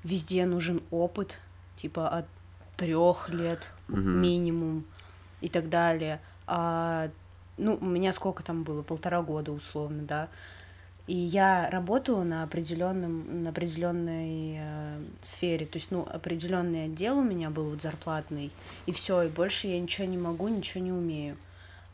Везде 0.02 0.44
нужен 0.46 0.82
опыт, 0.90 1.38
типа 1.76 2.08
от 2.08 2.26
трех 2.76 3.28
лет 3.28 3.70
Мгм. 3.88 4.20
минимум 4.20 4.84
и 5.40 5.48
так 5.48 5.68
далее. 5.68 6.20
А, 6.46 7.10
ну, 7.56 7.78
у 7.80 7.84
меня 7.84 8.12
сколько 8.12 8.42
там 8.42 8.64
было? 8.64 8.82
Полтора 8.82 9.22
года 9.22 9.52
условно, 9.52 10.02
да. 10.02 10.28
И 11.06 11.14
я 11.14 11.68
работала 11.70 12.22
на 12.24 12.44
определенном, 12.44 13.42
на 13.44 13.50
определенной 13.50 14.56
э, 14.58 15.04
сфере, 15.20 15.66
то 15.66 15.76
есть, 15.76 15.90
ну, 15.90 16.06
определенный 16.10 16.86
отдел 16.86 17.18
у 17.18 17.22
меня 17.22 17.50
был 17.50 17.70
вот 17.70 17.82
зарплатный, 17.82 18.50
и 18.86 18.92
все, 18.92 19.22
и 19.22 19.28
больше 19.28 19.66
я 19.66 19.78
ничего 19.78 20.06
не 20.06 20.16
могу, 20.16 20.48
ничего 20.48 20.82
не 20.82 20.92
умею. 20.92 21.36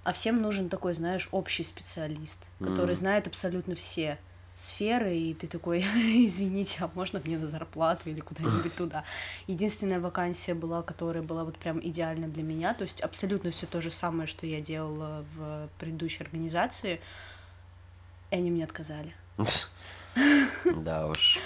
А 0.05 0.12
всем 0.12 0.40
нужен 0.40 0.69
такой, 0.69 0.95
знаешь, 0.95 1.29
общий 1.33 1.64
специалист, 1.64 2.49
который 2.61 2.93
Мгм. 2.93 2.95
знает 2.95 3.26
абсолютно 3.26 3.75
все 3.75 4.19
сферы, 4.55 5.17
и 5.17 5.35
ты 5.35 5.47
такой, 5.49 5.81
извините, 6.25 6.79
а 6.85 6.90
можно 6.95 7.21
мне 7.25 7.37
на 7.38 7.47
зарплату 7.49 8.11
или 8.11 8.21
куда-нибудь 8.21 8.75
туда? 8.76 9.05
Единственная 9.47 10.00
вакансия 10.00 10.55
была, 10.55 10.83
которая 10.83 11.23
была 11.23 11.45
вот 11.45 11.59
прям 11.59 11.81
идеальна 11.85 12.29
для 12.29 12.43
меня, 12.43 12.75
то 12.75 12.83
есть 12.83 13.00
абсолютно 13.00 13.50
все 13.50 13.67
то 13.67 13.81
же 13.81 13.90
самое, 13.90 14.26
что 14.26 14.47
я 14.47 14.61
делала 14.61 15.25
в 15.35 15.69
предыдущей 15.79 16.23
организации, 16.23 17.00
и 18.31 18.37
они 18.37 18.51
мне 18.51 18.65
отказали. 18.65 19.15
Да 20.77 21.07
уж. 21.07 21.39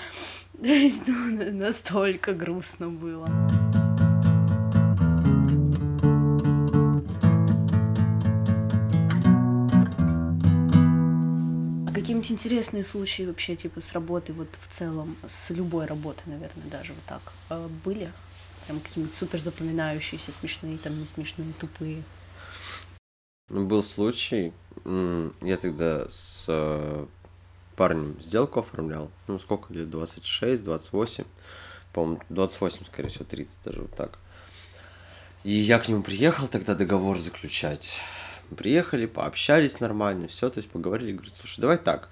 То 0.62 0.68
есть, 0.68 1.06
ну, 1.06 1.36
на- 1.36 1.52
настолько 1.52 2.32
грустно 2.32 2.88
было. 2.88 3.28
А 11.86 11.92
какие-нибудь 11.92 12.30
интересные 12.32 12.84
случаи 12.84 13.24
вообще, 13.24 13.56
типа, 13.56 13.80
с 13.80 13.92
работы, 13.92 14.32
вот 14.32 14.48
в 14.58 14.66
целом, 14.68 15.16
с 15.26 15.50
любой 15.50 15.86
работы, 15.86 16.22
наверное, 16.26 16.66
даже 16.70 16.92
вот 16.92 17.04
так, 17.04 17.20
э, 17.50 17.68
были? 17.84 18.12
Прям 18.66 18.80
какие-нибудь 18.80 19.14
супер 19.14 19.38
запоминающиеся, 19.40 20.32
смешные, 20.32 20.78
там, 20.78 20.98
не 20.98 21.06
смешные, 21.06 21.52
тупые. 21.60 22.02
Ну, 23.50 23.66
Был 23.66 23.82
случай, 23.82 24.52
я 24.84 25.56
тогда 25.56 26.06
с 26.08 26.44
э, 26.48 27.06
парнем 27.76 28.20
сделку 28.20 28.60
оформлял, 28.60 29.10
ну, 29.26 29.38
сколько 29.38 29.72
лет, 29.72 29.90
26, 29.90 30.62
28, 30.62 31.24
по-моему, 31.92 32.22
28, 32.28 32.84
скорее 32.86 33.08
всего, 33.08 33.24
30, 33.24 33.58
даже 33.64 33.80
вот 33.82 33.94
так. 33.94 34.18
И 35.42 35.52
я 35.52 35.78
к 35.78 35.88
нему 35.88 36.02
приехал 36.02 36.48
тогда 36.48 36.74
договор 36.74 37.18
заключать. 37.18 37.98
Приехали, 38.56 39.06
пообщались 39.06 39.80
нормально, 39.80 40.28
все, 40.28 40.50
то 40.50 40.58
есть 40.58 40.70
поговорили, 40.70 41.12
говорит, 41.12 41.34
слушай, 41.38 41.60
давай 41.60 41.78
так. 41.78 42.08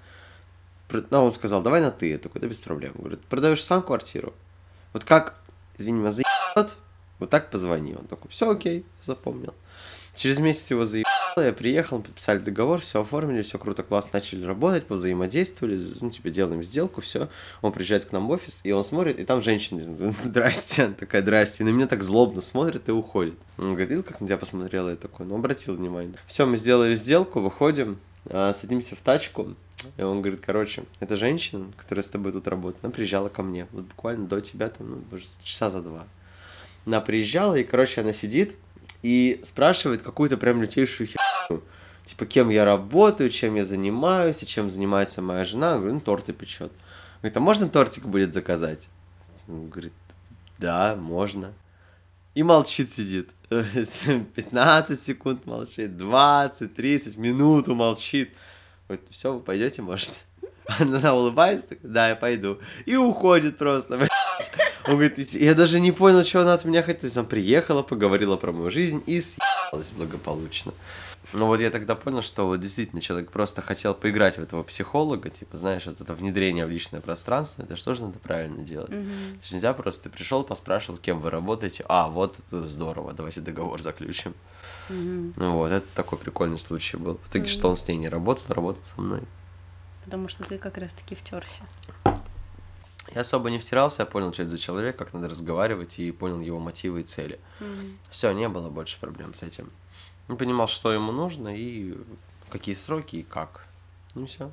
Ну, 0.89 1.25
он 1.25 1.31
сказал, 1.31 1.61
давай 1.61 1.81
на 1.81 1.91
ты, 1.91 2.09
я 2.09 2.17
такой, 2.17 2.41
да 2.41 2.47
без 2.47 2.59
проблем. 2.59 2.93
Говорит, 2.95 3.21
продаешь 3.21 3.63
сам 3.63 3.81
квартиру? 3.81 4.33
Вот 4.93 5.05
как, 5.05 5.35
извини 5.77 5.99
меня, 5.99 6.11
заебет, 6.11 6.75
вот 7.19 7.29
так 7.29 7.51
позвони. 7.51 7.95
Он 7.95 8.05
такой, 8.05 8.29
все 8.29 8.49
окей, 8.49 8.85
запомнил. 9.01 9.53
Через 10.15 10.37
месяц 10.37 10.69
его 10.69 10.85
заебало, 10.85 11.11
я 11.37 11.53
приехал, 11.53 11.99
подписали 11.99 12.37
договор, 12.37 12.79
все 12.79 13.01
оформили, 13.01 13.41
все 13.41 13.57
круто, 13.57 13.81
классно, 13.81 14.11
начали 14.13 14.45
работать, 14.45 14.85
повзаимодействовали, 14.85 15.81
ну, 16.01 16.11
типа, 16.11 16.29
делаем 16.29 16.61
сделку, 16.61 17.01
все. 17.01 17.29
Он 17.63 17.71
приезжает 17.71 18.05
к 18.05 18.11
нам 18.11 18.27
в 18.27 18.31
офис, 18.31 18.61
и 18.63 18.71
он 18.71 18.83
смотрит, 18.83 19.19
и 19.19 19.25
там 19.25 19.41
женщина, 19.41 20.13
здрасте, 20.23 20.83
она 20.83 20.93
такая, 20.93 21.23
здрасте, 21.23 21.63
и 21.63 21.65
на 21.65 21.69
меня 21.69 21.87
так 21.87 22.03
злобно 22.03 22.41
смотрит 22.41 22.89
и 22.89 22.91
уходит. 22.91 23.35
Он 23.57 23.69
говорит, 23.69 23.89
видел, 23.89 24.03
как 24.03 24.21
на 24.21 24.27
тебя 24.27 24.37
посмотрела, 24.37 24.89
я 24.89 24.95
такой, 24.95 25.25
ну, 25.25 25.35
обратил 25.35 25.75
внимание. 25.75 26.13
Все, 26.27 26.45
мы 26.45 26.57
сделали 26.57 26.93
сделку, 26.93 27.39
выходим, 27.39 27.97
а, 28.27 28.53
садимся 28.53 28.95
в 28.95 28.99
тачку, 28.99 29.55
и 29.97 30.03
он 30.03 30.21
говорит, 30.21 30.41
короче, 30.45 30.83
это 30.99 31.17
женщина, 31.17 31.65
которая 31.75 32.03
с 32.03 32.07
тобой 32.07 32.31
тут 32.31 32.47
работает, 32.47 32.83
она 32.83 32.93
приезжала 32.93 33.29
ко 33.29 33.41
мне, 33.41 33.67
вот 33.71 33.85
буквально 33.85 34.27
до 34.27 34.41
тебя, 34.41 34.69
там, 34.69 35.03
ну, 35.11 35.19
часа 35.41 35.71
за 35.71 35.81
два. 35.81 36.05
Она 36.85 37.01
приезжала, 37.01 37.55
и, 37.55 37.63
короче, 37.63 38.01
она 38.01 38.13
сидит 38.13 38.55
и 39.01 39.41
спрашивает 39.43 40.01
какую-то 40.01 40.37
прям 40.37 40.61
лютейшую 40.61 41.07
херню. 41.07 41.63
Типа, 42.05 42.25
кем 42.25 42.49
я 42.49 42.65
работаю, 42.65 43.29
чем 43.29 43.55
я 43.55 43.63
занимаюсь, 43.63 44.43
и 44.43 44.47
чем 44.47 44.69
занимается 44.69 45.21
моя 45.21 45.45
жена. 45.45 45.71
Я 45.71 45.77
говорю, 45.77 45.93
ну, 45.95 45.99
торты 46.01 46.33
печет. 46.33 46.71
Говорит, 47.21 47.37
а 47.37 47.39
можно 47.39 47.69
тортик 47.69 48.05
будет 48.05 48.33
заказать? 48.33 48.89
Он 49.47 49.69
говорит, 49.69 49.93
да, 50.57 50.95
можно. 50.95 51.53
И 52.35 52.43
молчит 52.43 52.93
сидит. 52.93 53.29
15 53.49 55.01
секунд 55.01 55.45
молчит, 55.45 55.95
20, 55.97 56.75
30, 56.75 57.17
минуту 57.17 57.75
молчит. 57.75 58.31
Говорит, 58.87 59.07
все, 59.09 59.33
вы 59.33 59.39
пойдете, 59.39 59.81
может? 59.81 60.11
Она 60.79 61.13
улыбается, 61.13 61.77
да, 61.83 62.09
я 62.09 62.15
пойду. 62.15 62.59
И 62.85 62.95
уходит 62.95 63.57
просто. 63.57 64.09
Он 64.85 64.93
говорит, 64.93 65.17
«И 65.17 65.43
я 65.43 65.55
даже 65.55 65.79
не 65.79 65.91
понял, 65.91 66.25
что 66.25 66.41
она 66.41 66.53
от 66.53 66.65
меня 66.65 66.81
хотела. 66.81 67.01
То 67.01 67.05
есть 67.05 67.17
Она 67.17 67.25
приехала, 67.25 67.83
поговорила 67.83 68.35
про 68.37 68.51
мою 68.51 68.69
жизнь 68.69 69.01
и 69.05 69.21
съебалась 69.21 69.91
благополучно. 69.91 70.73
Ну 71.31 71.47
вот 71.47 71.61
я 71.61 71.71
тогда 71.71 71.95
понял, 71.95 72.21
что 72.21 72.47
вот 72.47 72.59
действительно 72.59 73.01
человек 73.01 73.31
просто 73.31 73.61
хотел 73.61 73.93
поиграть 73.93 74.37
в 74.37 74.41
этого 74.41 74.61
психолога, 74.63 75.29
типа, 75.29 75.57
знаешь, 75.57 75.85
вот 75.85 76.01
это 76.01 76.13
внедрение 76.13 76.65
в 76.65 76.69
личное 76.69 76.99
пространство, 76.99 77.63
это 77.63 77.75
же 77.77 78.03
надо 78.03 78.19
правильно 78.19 78.61
делать? 78.61 78.89
Мгм. 78.89 79.33
То 79.35 79.39
есть 79.39 79.53
нельзя 79.53 79.73
просто, 79.73 80.03
ты 80.03 80.09
пришел, 80.09 80.43
поспрашивал, 80.43 80.97
кем 80.97 81.21
вы 81.21 81.29
работаете, 81.29 81.85
а, 81.87 82.09
вот 82.09 82.39
это 82.39 82.63
здорово, 82.67 83.13
давайте 83.13 83.39
договор 83.39 83.81
заключим. 83.81 84.33
Мгм. 84.89 85.33
Ну 85.37 85.53
вот, 85.53 85.71
это 85.71 85.87
такой 85.95 86.17
прикольный 86.17 86.59
случай 86.59 86.97
был. 86.97 87.17
В 87.23 87.29
итоге, 87.29 87.47
что 87.47 87.69
он 87.69 87.77
с 87.77 87.87
ней 87.87 87.95
не 87.95 88.09
работал, 88.09 88.53
работал 88.53 88.83
со 88.83 89.01
мной. 89.01 89.21
Потому 90.03 90.27
что 90.27 90.43
ты 90.43 90.57
как 90.57 90.77
раз-таки 90.77 91.15
втерся. 91.15 91.61
Я 93.13 93.21
особо 93.21 93.51
не 93.51 93.59
втирался, 93.59 94.01
я 94.01 94.05
понял, 94.07 94.33
что 94.33 94.41
это 94.41 94.51
за 94.51 94.57
человек, 94.57 94.97
как 94.97 95.13
надо 95.13 95.29
разговаривать, 95.29 95.99
и 95.99 96.11
понял 96.11 96.39
его 96.39 96.59
мотивы 96.59 97.01
и 97.01 97.03
цели. 97.03 97.39
Все, 98.09 98.31
не 98.31 98.49
было 98.49 98.69
больше 98.69 98.99
проблем 98.99 99.35
с 99.35 99.43
этим. 99.43 99.71
Он 100.27 100.37
понимал, 100.37 100.67
что 100.67 100.91
ему 100.91 101.11
нужно, 101.11 101.55
и 101.55 101.95
какие 102.49 102.73
сроки, 102.73 103.17
и 103.17 103.23
как. 103.23 103.67
Ну 104.15 104.25
все. 104.25 104.51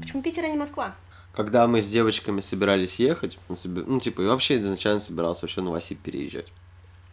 Почему 0.00 0.22
Питер, 0.22 0.44
а 0.44 0.48
не 0.48 0.56
Москва? 0.56 0.94
Когда 1.34 1.66
мы 1.66 1.82
с 1.82 1.90
девочками 1.90 2.40
собирались 2.40 2.94
ехать, 2.94 3.38
ну, 3.50 3.56
ну, 3.64 4.00
типа, 4.00 4.22
и 4.22 4.26
вообще 4.26 4.60
изначально 4.60 5.00
собирался 5.00 5.42
вообще 5.42 5.60
в 5.60 5.64
Новосиб 5.64 6.00
переезжать. 6.00 6.46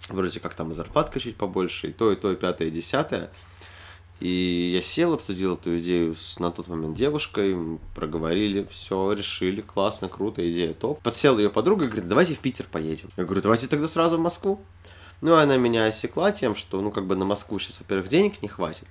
Вроде 0.09 0.39
как 0.39 0.53
там 0.53 0.71
и 0.71 0.73
зарплатка 0.75 1.19
чуть 1.19 1.35
побольше, 1.35 1.89
и 1.89 1.93
то, 1.93 2.11
и 2.11 2.15
то, 2.15 2.31
и 2.31 2.35
пятое, 2.35 2.69
и 2.69 2.71
десятое. 2.71 3.29
И 4.19 4.71
я 4.73 4.81
сел, 4.81 5.13
обсудил 5.13 5.55
эту 5.55 5.79
идею 5.79 6.15
с 6.15 6.39
на 6.39 6.49
тот 6.49 6.67
момент 6.67 6.95
девушкой, 6.95 7.55
проговорили, 7.93 8.67
все, 8.71 9.11
решили, 9.11 9.61
классно, 9.61 10.09
круто, 10.09 10.49
идея 10.51 10.73
топ. 10.73 11.01
Подсела 11.01 11.37
ее 11.37 11.49
подруга 11.49 11.85
и 11.85 11.87
говорит, 11.87 12.07
давайте 12.07 12.33
в 12.33 12.39
Питер 12.39 12.65
поедем. 12.71 13.09
Я 13.15 13.25
говорю, 13.25 13.41
давайте 13.41 13.67
тогда 13.67 13.87
сразу 13.87 14.17
в 14.17 14.21
Москву. 14.21 14.59
Ну, 15.21 15.37
и 15.37 15.41
она 15.41 15.57
меня 15.57 15.85
осекла 15.85 16.31
тем, 16.31 16.55
что, 16.55 16.81
ну, 16.81 16.91
как 16.91 17.05
бы 17.05 17.15
на 17.15 17.25
Москву 17.25 17.59
сейчас, 17.59 17.79
во-первых, 17.79 18.07
денег 18.07 18.41
не 18.41 18.47
хватит. 18.47 18.87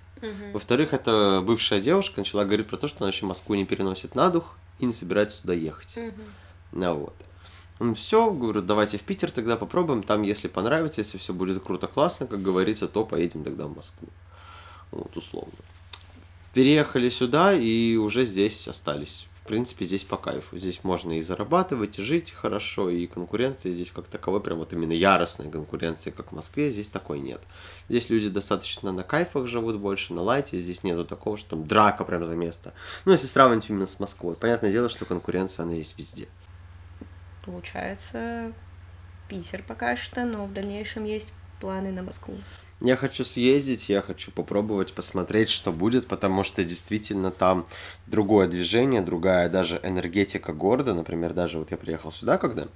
Во-вторых, 0.53 0.93
это 0.93 1.43
бывшая 1.45 1.81
девушка 1.81 2.21
начала 2.21 2.45
говорить 2.45 2.69
про 2.69 2.77
то, 2.77 2.89
что 2.89 2.99
она 3.01 3.09
еще 3.09 3.27
Москву 3.27 3.55
не 3.55 3.65
переносит 3.65 4.15
на 4.15 4.31
дух 4.31 4.57
и 4.79 4.87
не 4.87 4.93
собирается 4.93 5.41
сюда 5.41 5.55
ехать. 5.55 5.97
Ну 6.73 6.95
вот. 6.95 7.15
Все, 7.95 8.31
говорю, 8.31 8.63
давайте 8.63 8.97
в 8.99 9.03
Питер 9.03 9.31
тогда 9.31 9.57
попробуем. 9.57 10.03
Там, 10.03 10.23
если 10.23 10.49
понравится, 10.49 11.03
если 11.03 11.19
все 11.19 11.35
будет 11.35 11.63
круто, 11.63 11.87
классно, 11.87 12.27
как 12.27 12.41
говорится, 12.43 12.89
то 12.89 13.05
поедем 13.05 13.45
тогда 13.45 13.67
в 13.67 13.77
Москву. 13.77 14.09
Вот, 14.91 15.17
условно. 15.17 15.53
Переехали 16.55 17.11
сюда 17.11 17.53
и 17.53 17.97
уже 17.97 18.25
здесь 18.25 18.67
остались. 18.67 19.29
В 19.45 19.49
принципе, 19.49 19.85
здесь 19.85 20.03
по 20.03 20.17
кайфу. 20.17 20.59
Здесь 20.59 20.83
можно 20.83 21.19
и 21.19 21.23
зарабатывать, 21.23 21.99
и 21.99 22.03
жить 22.03 22.33
хорошо, 22.33 22.89
и 22.91 23.07
конкуренции 23.07 23.73
здесь 23.73 23.93
как 23.93 24.07
таковой, 24.07 24.41
прям 24.41 24.59
вот 24.59 24.73
именно 24.73 24.93
яростной 24.93 25.51
конкуренции, 25.51 26.11
как 26.11 26.33
в 26.33 26.35
Москве, 26.35 26.73
здесь 26.73 26.89
такой 26.89 27.21
нет. 27.21 27.41
Здесь 27.89 28.11
люди 28.11 28.29
достаточно 28.29 28.91
на 28.91 29.05
кайфах 29.05 29.47
живут 29.47 29.77
больше, 29.77 30.15
на 30.15 30.23
лайте, 30.23 30.59
здесь 30.59 30.83
нету 30.83 31.05
такого, 31.05 31.37
что 31.37 31.51
там 31.51 31.67
драка 31.67 32.05
прям 32.05 32.25
за 32.25 32.35
место. 32.35 32.73
Ну, 33.05 33.13
если 33.13 33.29
сравнивать 33.29 33.69
именно 33.69 33.87
с 33.87 34.01
Москвой. 34.01 34.35
Понятное 34.35 34.73
дело, 34.73 34.89
что 34.89 35.05
конкуренция, 35.05 35.63
она 35.63 35.75
есть 35.75 35.97
везде. 35.97 36.27
Получается, 37.47 38.53
Питер 39.29 39.63
пока 39.67 39.97
что, 39.97 40.25
но 40.25 40.47
в 40.47 40.53
дальнейшем 40.53 41.05
есть 41.05 41.33
планы 41.61 41.93
на 41.93 42.03
Москву. 42.03 42.35
Я 42.81 42.97
хочу 42.97 43.25
съездить, 43.25 43.89
я 43.89 44.03
хочу 44.03 44.31
попробовать 44.31 44.93
посмотреть, 44.93 45.49
что 45.49 45.73
будет, 45.73 46.09
потому 46.09 46.43
что 46.43 46.63
действительно 46.63 47.31
там 47.31 47.67
другое 48.07 48.49
движение, 48.49 49.01
другая 49.01 49.49
даже 49.49 49.81
энергетика 49.83 50.53
города. 50.53 50.93
Например, 50.93 51.33
даже 51.33 51.59
вот 51.59 51.71
я 51.71 51.79
приехал 51.79 52.13
сюда, 52.13 52.37
когда 52.37 52.69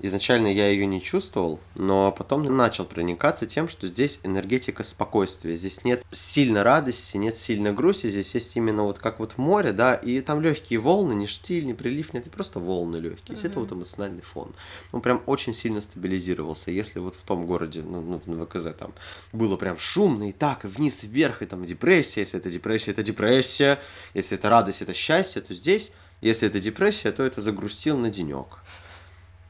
изначально 0.00 0.48
я 0.48 0.68
ее 0.68 0.86
не 0.86 1.00
чувствовал, 1.00 1.60
но 1.74 2.12
потом 2.12 2.44
начал 2.44 2.84
проникаться 2.84 3.46
тем, 3.46 3.68
что 3.68 3.86
здесь 3.86 4.20
энергетика 4.24 4.82
спокойствия. 4.82 5.56
Здесь 5.56 5.84
нет 5.84 6.04
сильно 6.10 6.64
радости, 6.64 7.16
нет 7.16 7.36
сильно 7.36 7.72
грусти, 7.72 8.08
здесь 8.08 8.34
есть 8.34 8.56
именно 8.56 8.84
вот 8.84 8.98
как 8.98 9.18
вот 9.18 9.38
море, 9.38 9.72
да, 9.72 9.94
и 9.94 10.20
там 10.20 10.40
легкие 10.40 10.78
волны, 10.80 11.12
не 11.12 11.26
штиль, 11.26 11.66
не 11.66 11.74
прилив, 11.74 12.12
нет, 12.14 12.30
просто 12.30 12.60
волны 12.60 12.96
легкие. 12.96 13.36
Mm-hmm. 13.36 13.46
Это 13.46 13.60
вот 13.60 13.72
эмоциональный 13.72 14.22
фон. 14.22 14.54
Он 14.92 15.00
прям 15.00 15.22
очень 15.26 15.54
сильно 15.54 15.80
стабилизировался. 15.80 16.70
Если 16.70 16.98
вот 16.98 17.16
в 17.16 17.22
том 17.22 17.46
городе, 17.46 17.82
ну, 17.82 18.00
ну 18.00 18.18
в 18.18 18.46
ВКЗ 18.46 18.74
там 18.78 18.92
было 19.32 19.56
прям 19.56 19.78
шумно 19.78 20.28
и 20.28 20.32
так, 20.32 20.64
и 20.64 20.68
вниз, 20.68 21.04
и 21.04 21.06
вверх, 21.06 21.42
и 21.42 21.46
там 21.46 21.64
депрессия, 21.64 22.20
если 22.20 22.38
это 22.38 22.50
депрессия, 22.50 22.92
это 22.92 23.02
депрессия, 23.02 23.80
если 24.14 24.38
это 24.38 24.48
радость, 24.48 24.82
это 24.82 24.94
счастье, 24.94 25.42
то 25.42 25.54
здесь, 25.54 25.92
если 26.20 26.48
это 26.48 26.60
депрессия, 26.60 27.12
то 27.12 27.22
это 27.22 27.40
загрустил 27.40 27.96
на 27.96 28.10
денек. 28.10 28.58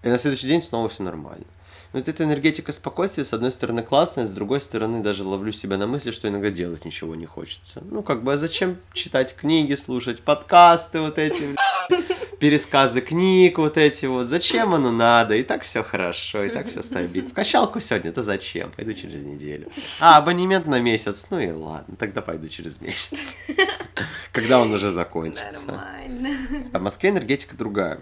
И 0.03 0.09
на 0.09 0.19
следующий 0.19 0.47
день 0.47 0.63
снова 0.63 0.89
все 0.89 1.03
нормально. 1.03 1.45
Вот 1.93 2.09
эта 2.09 2.23
энергетика 2.23 2.71
спокойствия, 2.71 3.25
с 3.25 3.33
одной 3.33 3.51
стороны, 3.51 3.83
классная, 3.83 4.25
с 4.25 4.31
другой 4.31 4.61
стороны, 4.61 5.03
даже 5.03 5.25
ловлю 5.25 5.51
себя 5.51 5.77
на 5.77 5.89
мысли, 5.89 6.13
что 6.13 6.29
иногда 6.29 6.49
делать 6.51 6.85
ничего 6.85 7.17
не 7.17 7.27
хочется. 7.27 7.83
Ну, 7.85 8.05
как 8.05 8.23
бы, 8.23 8.33
а 8.33 8.37
зачем 8.37 8.79
читать 8.93 9.35
книги, 9.35 9.75
слушать 9.75 10.23
подкасты 10.23 11.01
вот 11.01 11.19
эти, 11.19 11.57
пересказы 12.39 13.01
книг 13.01 13.59
вот 13.59 13.77
эти 13.77 14.07
вот, 14.07 14.29
зачем 14.29 14.73
оно 14.73 14.93
надо? 14.93 15.35
И 15.35 15.43
так 15.43 15.65
все 15.65 15.83
хорошо, 15.83 16.45
и 16.45 16.51
так 16.51 16.69
все 16.69 16.85
стабильно. 16.85 17.29
В 17.29 17.33
качалку 17.33 17.81
сегодня, 17.81 18.11
это 18.11 18.23
зачем? 18.23 18.71
Пойду 18.71 18.93
через 18.93 19.25
неделю. 19.25 19.69
А, 19.99 20.19
абонемент 20.19 20.67
на 20.67 20.81
месяц, 20.81 21.27
ну 21.31 21.41
и 21.41 21.51
ладно, 21.51 21.97
тогда 21.99 22.23
пойду 22.23 22.47
через 22.47 22.81
месяц. 22.81 23.37
Когда 24.33 24.61
он 24.61 24.73
уже 24.73 24.93
закончится. 24.93 25.67
Нормально. 25.67 26.37
А 26.73 26.79
в 26.79 26.83
Москве 26.83 27.11
энергетика 27.11 27.57
другая. 27.57 28.01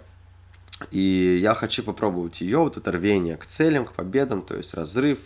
И 0.91 1.39
я 1.41 1.53
хочу 1.53 1.83
попробовать 1.83 2.41
ее, 2.41 2.59
вот 2.59 2.77
это 2.77 2.91
рвение 2.91 3.37
к 3.37 3.45
целям, 3.45 3.85
к 3.85 3.93
победам, 3.93 4.41
то 4.41 4.55
есть 4.55 4.73
разрыв, 4.73 5.19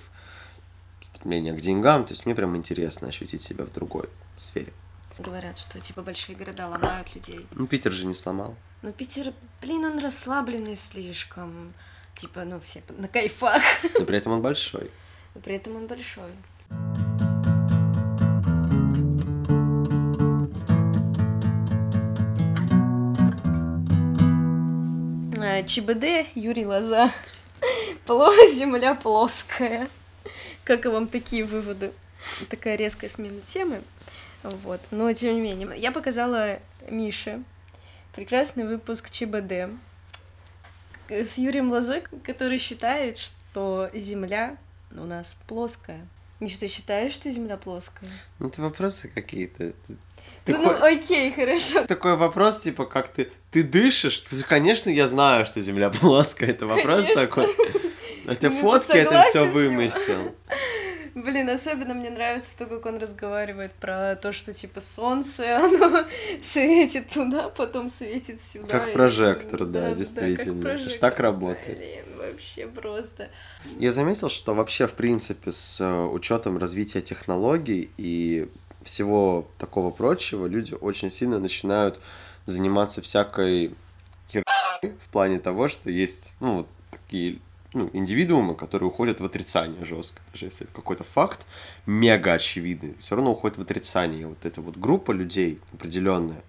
стремление 1.02 1.54
к 1.54 1.62
деньгам. 1.62 2.06
То 2.06 2.14
есть 2.14 2.26
мне 2.26 2.36
прям 2.36 2.56
интересно 2.58 3.10
ощутить 3.10 3.44
себя 3.44 3.66
в 3.66 3.72
другой 3.72 4.10
сфере. 4.36 4.74
Говорят, 5.20 5.58
что 5.60 5.80
типа 5.80 6.02
большие 6.02 6.36
города 6.36 6.68
ломают 6.68 7.14
людей. 7.14 7.46
Ну, 7.52 7.68
Питер 7.68 7.92
же 7.92 8.06
не 8.06 8.16
сломал. 8.16 8.56
Ну, 8.82 8.92
Питер, 8.92 9.34
блин, 9.62 9.86
он 9.86 10.00
расслабленный 10.00 10.76
слишком. 10.76 11.74
Типа, 12.16 12.44
ну, 12.44 12.60
все 12.60 12.82
на 12.98 13.08
кайфах. 13.08 13.62
Но 13.98 14.06
при 14.06 14.18
этом 14.18 14.34
он 14.34 14.42
большой. 14.42 14.90
Но 15.36 15.42
при 15.42 15.56
этом 15.56 15.76
он 15.76 15.88
большой. 15.88 16.32
ЧБД 25.68 26.36
Юрий 26.36 26.66
Лоза. 26.66 27.12
Земля 28.54 28.96
плоская. 28.96 29.90
Как 30.64 30.86
вам 30.86 31.08
такие 31.08 31.44
выводы? 31.44 31.92
Такая 32.50 32.76
резкая 32.76 33.10
смена 33.10 33.42
темы. 33.42 33.82
Вот. 34.44 34.82
Но 34.92 35.12
тем 35.14 35.36
не 35.36 35.42
менее, 35.42 35.78
я 35.78 35.92
показала 35.92 36.60
Мише 36.90 37.44
прекрасный 38.14 38.66
выпуск 38.66 39.10
ЧБД 39.10 39.72
с 41.10 41.38
Юрием 41.38 41.72
Лозой, 41.72 42.04
который 42.24 42.60
считает, 42.60 43.18
что 43.18 43.90
Земля 43.94 44.58
у 44.92 45.06
нас 45.06 45.36
плоская. 45.48 46.08
Миша, 46.40 46.60
ты 46.60 46.68
считаешь, 46.68 47.14
что 47.14 47.30
Земля 47.32 47.58
плоская? 47.58 48.10
Ну, 48.40 48.48
это 48.48 48.62
вопросы 48.62 49.08
какие-то. 49.08 49.74
Ты 50.46 50.54
ну, 50.54 50.64
хо... 50.64 50.76
ну, 50.78 50.86
окей, 50.86 51.32
хорошо. 51.32 51.86
Такой 51.86 52.18
вопрос, 52.18 52.62
типа, 52.62 52.86
как 52.86 53.10
ты... 53.10 53.30
Ты 53.52 53.64
дышишь? 53.64 54.24
Конечно, 54.48 54.90
я 54.90 55.08
знаю, 55.08 55.46
что 55.46 55.62
Земля 55.62 55.90
плоская. 55.90 56.50
Это 56.50 56.68
вопрос 56.68 57.04
Конечно. 57.04 57.22
такой. 57.22 57.48
Это 58.26 58.50
ну, 58.50 58.62
фотки, 58.62 58.96
это 58.96 59.22
все 59.24 59.46
вымысел. 59.46 60.34
Блин, 61.16 61.50
особенно 61.50 61.94
мне 61.94 62.10
нравится 62.10 62.58
то, 62.58 62.66
как 62.66 62.86
он 62.86 62.98
разговаривает 62.98 63.72
про 63.74 64.16
то, 64.16 64.34
что 64.34 64.52
типа 64.52 64.82
солнце, 64.82 65.58
оно 65.64 66.06
светит 66.42 67.10
туда, 67.10 67.50
потом 67.50 67.88
светит 67.88 68.42
сюда. 68.42 68.68
Как 68.68 68.94
прожектор, 68.94 69.66
да, 69.66 69.90
да 69.90 69.96
действительно. 69.96 70.64
Да, 70.64 70.70
прожектор. 70.70 71.00
Так 71.00 71.20
работает. 71.20 71.78
Блин, 71.78 72.06
вообще 72.18 72.66
просто. 72.68 73.30
Я 73.78 73.92
заметил, 73.92 74.30
что 74.30 74.56
вообще, 74.56 74.88
в 74.88 74.94
принципе, 74.94 75.52
с 75.52 75.80
э, 75.80 76.06
учетом 76.06 76.58
развития 76.58 77.02
технологий 77.02 77.92
и 77.98 78.48
всего 78.84 79.48
такого 79.58 79.92
прочего, 79.92 80.46
люди 80.46 80.74
очень 80.74 81.12
сильно 81.12 81.40
начинают 81.40 82.00
заниматься 82.46 83.02
всякой 83.02 83.76
херней 84.30 84.98
в 85.06 85.12
плане 85.12 85.40
того, 85.40 85.68
что 85.68 85.90
есть, 85.90 86.34
ну, 86.40 86.58
вот 86.58 86.68
такие 86.92 87.40
ну, 87.74 87.90
индивидуумы, 87.94 88.56
которые 88.56 88.90
уходят 88.90 89.20
в 89.20 89.26
отрицание 89.26 89.84
жестко. 89.84 90.22
Даже 90.32 90.46
если 90.46 90.66
какой-то 90.66 91.04
факт 91.04 91.42
мега 91.86 92.34
очевидный, 92.34 92.96
все 93.00 93.16
равно 93.16 93.32
уходит 93.32 93.58
в 93.58 93.62
отрицание. 93.62 94.28
Вот 94.28 94.46
эта 94.46 94.62
вот 94.62 94.78
группа 94.78 95.12
людей 95.12 95.60
определенная, 95.74 96.44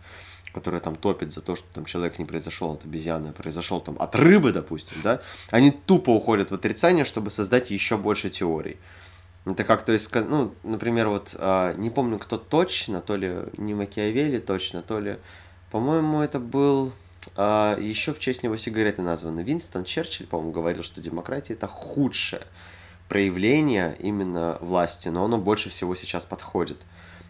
которая 0.52 0.80
там 0.80 0.96
топит 0.96 1.32
за 1.32 1.40
то, 1.40 1.56
что 1.56 1.66
там 1.72 1.84
человек 1.84 2.18
не 2.18 2.24
произошел 2.24 2.72
от 2.72 2.84
обезьяны, 2.84 3.28
а 3.28 3.32
произошел 3.32 3.80
там 3.80 3.96
от 3.98 4.14
рыбы, 4.14 4.52
допустим, 4.52 4.98
да, 5.02 5.22
они 5.50 5.70
тупо 5.70 6.10
уходят 6.10 6.50
в 6.50 6.54
отрицание, 6.54 7.04
чтобы 7.04 7.30
создать 7.30 7.70
еще 7.70 7.96
больше 7.96 8.30
теорий. 8.30 8.76
Это 9.46 9.64
как, 9.64 9.84
то 9.84 9.92
есть, 9.92 10.14
ну, 10.14 10.54
например, 10.62 11.08
вот, 11.08 11.34
а, 11.38 11.74
не 11.74 11.90
помню, 11.90 12.18
кто 12.18 12.38
точно, 12.38 13.00
то 13.02 13.16
ли 13.16 13.36
не 13.58 13.74
Макиавелли 13.74 14.38
точно, 14.38 14.80
то 14.82 14.98
ли, 14.98 15.18
по-моему, 15.70 16.22
это 16.22 16.38
был 16.38 16.92
а, 17.36 17.78
еще 17.78 18.14
в 18.14 18.20
честь 18.20 18.42
него 18.42 18.56
сигареты 18.56 19.02
названы. 19.02 19.40
Винстон 19.40 19.84
Черчилль, 19.84 20.26
по-моему, 20.26 20.52
говорил, 20.52 20.82
что 20.82 21.00
демократия 21.00 21.54
это 21.54 21.66
худшее 21.66 22.42
проявление 23.08 23.96
именно 23.98 24.56
власти, 24.60 25.08
но 25.08 25.24
оно 25.24 25.38
больше 25.38 25.68
всего 25.68 25.94
сейчас 25.94 26.24
подходит. 26.24 26.78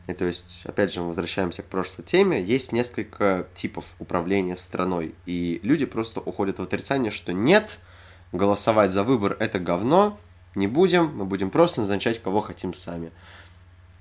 И 0.07 0.13
то 0.13 0.25
есть, 0.25 0.61
опять 0.65 0.93
же, 0.93 1.01
мы 1.01 1.09
возвращаемся 1.09 1.63
к 1.63 1.67
прошлой 1.67 2.03
теме, 2.05 2.43
есть 2.43 2.73
несколько 2.73 3.49
типов 3.55 3.87
управления 3.99 4.57
страной, 4.57 5.15
и 5.25 5.61
люди 5.63 5.87
просто 5.87 6.21
уходят 6.21 6.59
в 6.59 6.63
отрицание, 6.63 7.11
что 7.11 7.33
нет, 7.33 7.81
голосовать 8.33 8.91
за 8.91 9.03
выбор 9.03 9.37
это 9.41 9.59
говно, 9.59 10.19
не 10.55 10.67
будем, 10.67 11.17
мы 11.17 11.25
будем 11.25 11.51
просто 11.51 11.81
назначать, 11.81 12.23
кого 12.23 12.41
хотим 12.41 12.75
сами. 12.75 13.11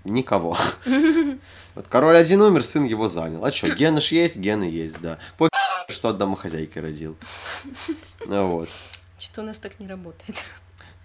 Никого. 0.04 0.58
Вот 1.76 1.88
король 1.88 2.18
один 2.18 2.40
умер, 2.42 2.64
сын 2.64 2.84
его 2.84 3.08
занял. 3.08 3.44
А 3.44 3.52
что, 3.52 3.74
гены 3.74 4.00
ж 4.00 4.12
есть? 4.12 4.36
Гены 4.36 4.66
есть, 4.66 5.02
да. 5.02 5.18
По 5.40 5.50
что 5.90 6.10
от 6.10 6.20
домохозяйки 6.20 6.78
родил. 6.78 7.18
Ну 8.28 8.48
вот. 8.58 8.70
Что 9.18 9.42
у 9.42 9.44
нас 9.46 9.58
так 9.58 9.80
не 9.80 9.88
работает. 9.88 10.44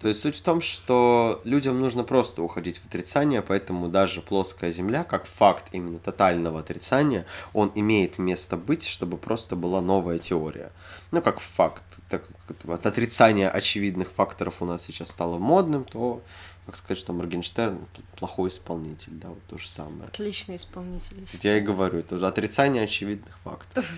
То 0.00 0.08
есть 0.08 0.20
суть 0.20 0.36
в 0.36 0.42
том, 0.42 0.60
что 0.60 1.40
людям 1.44 1.80
нужно 1.80 2.04
просто 2.04 2.42
уходить 2.42 2.78
в 2.78 2.86
отрицание, 2.86 3.42
поэтому 3.42 3.88
даже 3.88 4.22
плоская 4.22 4.70
Земля, 4.70 5.02
как 5.02 5.26
факт 5.26 5.68
именно 5.72 5.98
тотального 5.98 6.60
отрицания, 6.60 7.26
он 7.52 7.72
имеет 7.74 8.18
место 8.18 8.56
быть, 8.56 8.86
чтобы 8.86 9.16
просто 9.16 9.56
была 9.56 9.80
новая 9.80 10.18
теория. 10.18 10.70
Ну, 11.10 11.20
как 11.20 11.40
факт. 11.40 11.82
Так 12.08 12.22
как 12.46 12.56
от 12.70 12.86
отрицания 12.86 13.50
очевидных 13.50 14.10
факторов 14.10 14.62
у 14.62 14.66
нас 14.66 14.84
сейчас 14.84 15.10
стало 15.10 15.38
модным, 15.38 15.84
то 15.84 16.22
как 16.66 16.76
сказать, 16.76 16.98
что 16.98 17.14
Моргенштерн 17.14 17.78
плохой 18.16 18.50
исполнитель, 18.50 19.12
да, 19.12 19.28
вот 19.28 19.42
то 19.48 19.56
же 19.56 19.66
самое. 19.66 20.04
Отличный 20.04 20.56
исполнитель. 20.56 21.26
Я 21.40 21.56
и 21.56 21.60
говорю, 21.60 22.00
это 22.00 22.16
уже 22.16 22.26
отрицание 22.26 22.84
очевидных 22.84 23.38
фактов. 23.42 23.90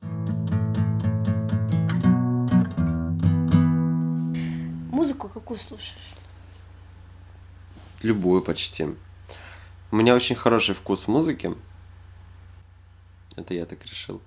Музыку 4.98 5.28
какую 5.28 5.60
слушаешь? 5.60 6.12
Любую 8.02 8.42
почти. 8.42 8.88
У 9.92 9.96
меня 9.96 10.12
очень 10.12 10.34
хороший 10.34 10.74
вкус 10.74 11.06
музыки. 11.06 11.54
Это 13.36 13.54
я 13.54 13.64
так 13.64 13.86
решил. 13.86 14.20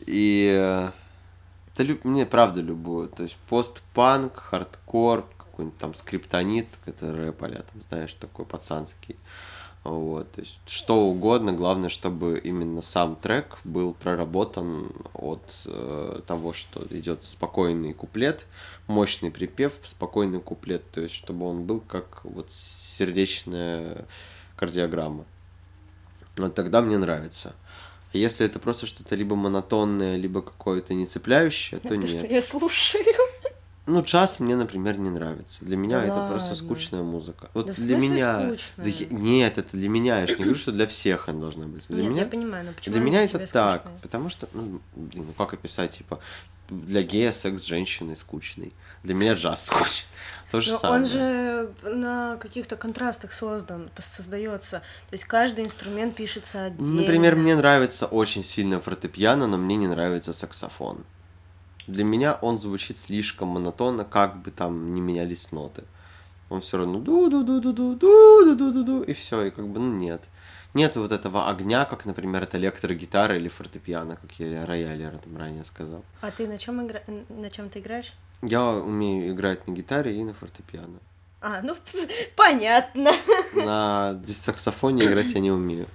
И 0.00 0.54
э, 0.54 0.90
это 1.72 1.82
люб... 1.82 2.04
мне 2.04 2.26
правда 2.26 2.60
любую. 2.60 3.08
То 3.08 3.22
есть 3.22 3.36
постпанк, 3.48 4.36
хардкор, 4.36 5.26
какой-нибудь 5.38 5.78
там 5.78 5.94
скриптонит, 5.94 6.68
это 6.84 7.16
рэп 7.16 7.44
а 7.44 7.48
там, 7.48 7.80
знаешь, 7.80 8.12
такой 8.12 8.44
пацанский. 8.44 9.16
Вот, 9.84 10.32
то 10.32 10.40
есть 10.40 10.58
что 10.66 11.04
угодно, 11.04 11.52
главное, 11.52 11.90
чтобы 11.90 12.40
именно 12.42 12.80
сам 12.80 13.16
трек 13.16 13.58
был 13.64 13.92
проработан 13.92 14.90
от 15.12 15.42
э, 15.66 16.22
того, 16.26 16.54
что 16.54 16.86
идет 16.88 17.22
спокойный 17.24 17.92
куплет, 17.92 18.46
мощный 18.86 19.30
припев, 19.30 19.74
спокойный 19.84 20.40
куплет, 20.40 20.90
то 20.90 21.02
есть 21.02 21.14
чтобы 21.14 21.46
он 21.46 21.64
был 21.64 21.80
как 21.80 22.24
вот 22.24 22.50
сердечная 22.50 24.06
кардиограмма. 24.56 25.26
Вот 26.38 26.54
тогда 26.54 26.80
мне 26.80 26.96
нравится. 26.96 27.54
А 28.14 28.16
если 28.16 28.46
это 28.46 28.58
просто 28.58 28.86
что-то 28.86 29.14
либо 29.16 29.36
монотонное, 29.36 30.16
либо 30.16 30.40
какое-то 30.40 30.94
не 30.94 31.06
цепляющее, 31.06 31.78
то 31.78 31.94
нет. 31.94 32.08
Что 32.08 32.26
я 32.26 32.40
слушаю. 32.40 33.04
Ну, 33.86 34.02
час 34.02 34.40
мне, 34.40 34.56
например, 34.56 34.98
не 34.98 35.10
нравится. 35.10 35.64
Для 35.64 35.76
меня 35.76 35.98
да 35.98 36.04
это 36.04 36.14
ладно. 36.14 36.30
просто 36.30 36.54
скучная 36.54 37.02
музыка. 37.02 37.50
Вот 37.52 37.66
да 37.66 37.72
для 37.74 37.98
меня. 37.98 38.54
Да, 38.78 38.84
я... 38.84 39.06
Нет, 39.10 39.58
это 39.58 39.76
для 39.76 39.88
меня. 39.90 40.20
Я 40.20 40.26
же 40.26 40.36
не 40.36 40.44
говорю, 40.44 40.58
что 40.58 40.72
для 40.72 40.86
всех 40.86 41.28
она 41.28 41.40
должна 41.40 41.66
быть. 41.66 41.86
Для 41.88 42.02
Нет, 42.02 42.10
меня... 42.10 42.22
я 42.22 42.28
понимаю, 42.28 42.64
но 42.64 42.72
почему 42.72 42.94
Для 42.94 43.04
меня 43.04 43.22
это 43.22 43.46
так. 43.46 43.86
Потому 44.00 44.30
что, 44.30 44.48
ну, 44.54 44.80
блин, 44.96 45.26
ну 45.26 45.32
как 45.34 45.52
описать, 45.52 45.90
типа, 45.98 46.18
для 46.70 47.02
гея 47.02 47.32
секс 47.32 47.62
с 47.62 47.66
женщиной 47.66 48.16
скучный. 48.16 48.72
Для 49.02 49.14
меня 49.14 49.34
джаз 49.34 49.66
скучный. 49.66 50.06
То 50.50 50.60
же 50.60 50.70
Но 50.70 50.78
самое. 50.78 51.02
он 51.02 51.06
же 51.08 51.70
на 51.82 52.36
каких-то 52.36 52.76
контрастах 52.76 53.32
создан, 53.32 53.90
создается. 53.98 54.78
То 55.10 55.14
есть 55.14 55.24
каждый 55.24 55.64
инструмент 55.64 56.14
пишется 56.14 56.66
отдельно. 56.66 57.02
Например, 57.02 57.36
мне 57.36 57.54
нравится 57.54 58.06
очень 58.06 58.44
сильно 58.44 58.80
фортепиано, 58.80 59.46
но 59.46 59.58
мне 59.58 59.76
не 59.76 59.88
нравится 59.88 60.32
саксофон. 60.32 61.04
Для 61.86 62.04
меня 62.04 62.34
он 62.40 62.58
звучит 62.58 62.98
слишком 62.98 63.48
монотонно, 63.48 64.04
как 64.04 64.42
бы 64.42 64.50
там 64.50 64.94
ни 64.94 65.00
менялись 65.00 65.52
ноты. 65.52 65.84
Он 66.50 66.60
все 66.60 66.78
равно 66.78 66.98
ду 66.98 67.28
ду 67.28 67.42
ду 67.42 67.60
ду 67.60 67.72
ду 67.72 67.94
ду 67.94 68.44
ду 68.44 68.54
ду 68.56 68.72
ду 68.72 68.84
ду 68.84 69.02
и 69.02 69.12
все, 69.12 69.42
и 69.42 69.50
как 69.50 69.66
бы 69.68 69.80
ну 69.80 69.92
нет. 69.92 70.28
Нет 70.74 70.96
вот 70.96 71.12
этого 71.12 71.48
огня, 71.48 71.84
как, 71.84 72.04
например, 72.04 72.42
это 72.42 72.58
электрогитара 72.58 73.36
или 73.36 73.48
фортепиано, 73.48 74.16
как 74.16 74.32
я 74.40 74.66
рояль 74.66 75.08
там 75.22 75.36
ранее 75.36 75.64
сказал. 75.64 76.04
А 76.20 76.32
ты 76.32 76.48
на 76.48 76.58
чем 76.58 76.84
игра... 76.84 77.00
на 77.28 77.48
чем 77.48 77.68
ты 77.70 77.78
играешь? 77.78 78.12
Я 78.42 78.70
умею 78.70 79.32
играть 79.32 79.68
на 79.68 79.72
гитаре 79.72 80.18
и 80.18 80.24
на 80.24 80.34
фортепиано. 80.34 80.98
А, 81.40 81.60
ну 81.62 81.76
понятно. 82.36 83.12
На 83.54 84.20
саксофоне 84.26 85.04
играть 85.04 85.30
я 85.32 85.40
не 85.40 85.52
умею. 85.52 85.86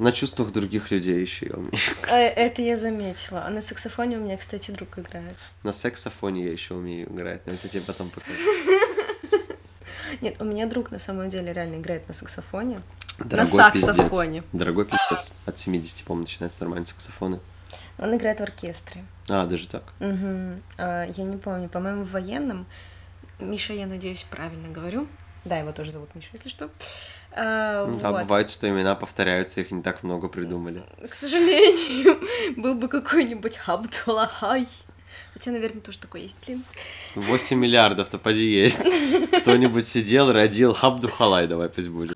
На 0.00 0.12
чувствах 0.12 0.50
других 0.50 0.90
людей 0.90 1.20
еще 1.20 1.46
я 1.46 1.54
умею. 1.56 1.74
Э, 2.08 2.28
Это 2.28 2.62
я 2.62 2.76
заметила. 2.78 3.44
А 3.44 3.50
на 3.50 3.60
саксофоне 3.60 4.16
у 4.16 4.20
меня, 4.22 4.38
кстати, 4.38 4.70
друг 4.70 4.98
играет. 4.98 5.36
На 5.62 5.72
саксофоне 5.72 6.46
я 6.46 6.52
еще 6.52 6.72
умею 6.74 7.06
играть, 7.12 7.46
но 7.46 7.52
это 7.52 7.68
тебе 7.68 7.82
потом 7.82 8.08
покажу. 8.08 8.32
Нет, 10.22 10.40
у 10.40 10.44
меня 10.44 10.66
друг 10.66 10.90
на 10.90 10.98
самом 10.98 11.28
деле 11.28 11.52
реально 11.52 11.76
играет 11.76 12.08
на 12.08 12.14
саксофоне. 12.14 12.80
Дорогой 13.18 13.58
на 13.58 13.70
пиздец. 13.70 13.88
саксофоне. 13.94 14.42
Дорогой 14.52 14.86
пиздец. 14.86 15.30
От 15.44 15.58
70, 15.58 16.04
по-моему, 16.04 16.22
начинаются 16.22 16.60
нормальные 16.62 16.86
саксофоны. 16.86 17.38
Он 17.98 18.16
играет 18.16 18.40
в 18.40 18.42
оркестре. 18.42 19.04
А, 19.28 19.44
даже 19.46 19.68
так. 19.68 19.84
Мгм. 20.00 20.62
А, 20.78 21.04
Я 21.14 21.24
не 21.24 21.36
помню, 21.36 21.68
по-моему, 21.68 22.04
в 22.04 22.10
военном. 22.12 22.64
Миша, 23.38 23.74
я 23.74 23.86
надеюсь, 23.86 24.22
правильно 24.30 24.68
говорю. 24.68 25.06
Да, 25.44 25.58
его 25.58 25.72
тоже 25.72 25.92
зовут 25.92 26.14
Миша, 26.14 26.28
если 26.32 26.48
что. 26.48 26.70
А, 27.32 27.86
Ну 27.86 27.98
Да, 28.00 28.10
вот. 28.10 28.22
бывает, 28.22 28.50
что 28.50 28.68
имена 28.68 28.94
повторяются, 28.94 29.60
их 29.60 29.70
не 29.70 29.82
так 29.82 30.02
много 30.02 30.28
придумали. 30.28 30.82
К 31.08 31.14
сожалению, 31.14 32.18
был 32.56 32.74
бы 32.74 32.88
какой-нибудь 32.88 33.60
Абдулахай. 33.66 34.66
Хотя, 35.32 35.52
наверное, 35.52 35.80
тоже 35.80 35.98
такой 35.98 36.22
есть, 36.22 36.36
блин. 36.44 36.64
8 37.14 37.56
миллиардов-то 37.58 38.18
поди 38.18 38.50
есть. 38.50 38.80
Кто-нибудь 39.40 39.86
сидел, 39.86 40.32
родил 40.32 40.74
Хабду 40.74 41.08
Халай, 41.08 41.46
давай 41.46 41.68
пусть 41.68 41.88
будет. 41.88 42.14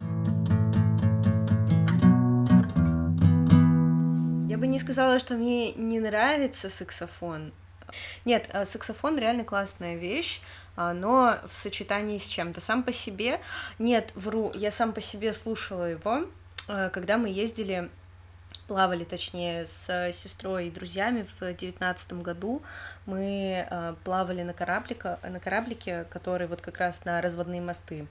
Я 4.49 4.59
бы 4.59 4.67
не 4.67 4.79
сказала, 4.79 5.19
что 5.19 5.35
мне 5.35 5.73
не 5.73 6.01
нравится 6.01 6.69
саксофон. 6.71 7.53
Нет, 8.25 8.49
э, 8.53 8.65
саксофон 8.65 9.19
реально 9.19 9.45
классная 9.45 9.97
вещь, 9.97 10.41
а, 10.77 10.93
но 10.93 11.39
в 11.47 11.57
сочетании 11.57 12.19
с 12.19 12.27
чем-то. 12.27 12.61
Сам 12.61 12.83
по 12.83 12.93
себе... 12.93 13.41
Нет, 13.79 14.13
вру, 14.15 14.53
я 14.55 14.71
сам 14.71 14.93
по 14.93 15.01
себе 15.01 15.33
слушала 15.33 15.85
его, 15.85 16.27
э, 16.69 16.91
когда 16.91 17.19
мы 17.19 17.29
ездили, 17.29 17.91
плавали, 18.67 19.05
точнее, 19.05 19.67
с 19.67 20.13
сестрой 20.13 20.69
и 20.69 20.71
друзьями 20.71 21.27
в 21.39 21.55
девятнадцатом 21.55 22.23
году. 22.23 22.63
Мы 23.07 23.67
э, 23.69 23.95
плавали 24.05 24.43
на, 24.43 24.55
кораблика, 24.55 25.19
на 25.23 25.41
кораблике, 25.41 26.05
который 26.11 26.47
вот 26.47 26.61
как 26.61 26.79
раз 26.79 27.05
на 27.05 27.21
разводные 27.21 27.61
мосты. 27.61 28.07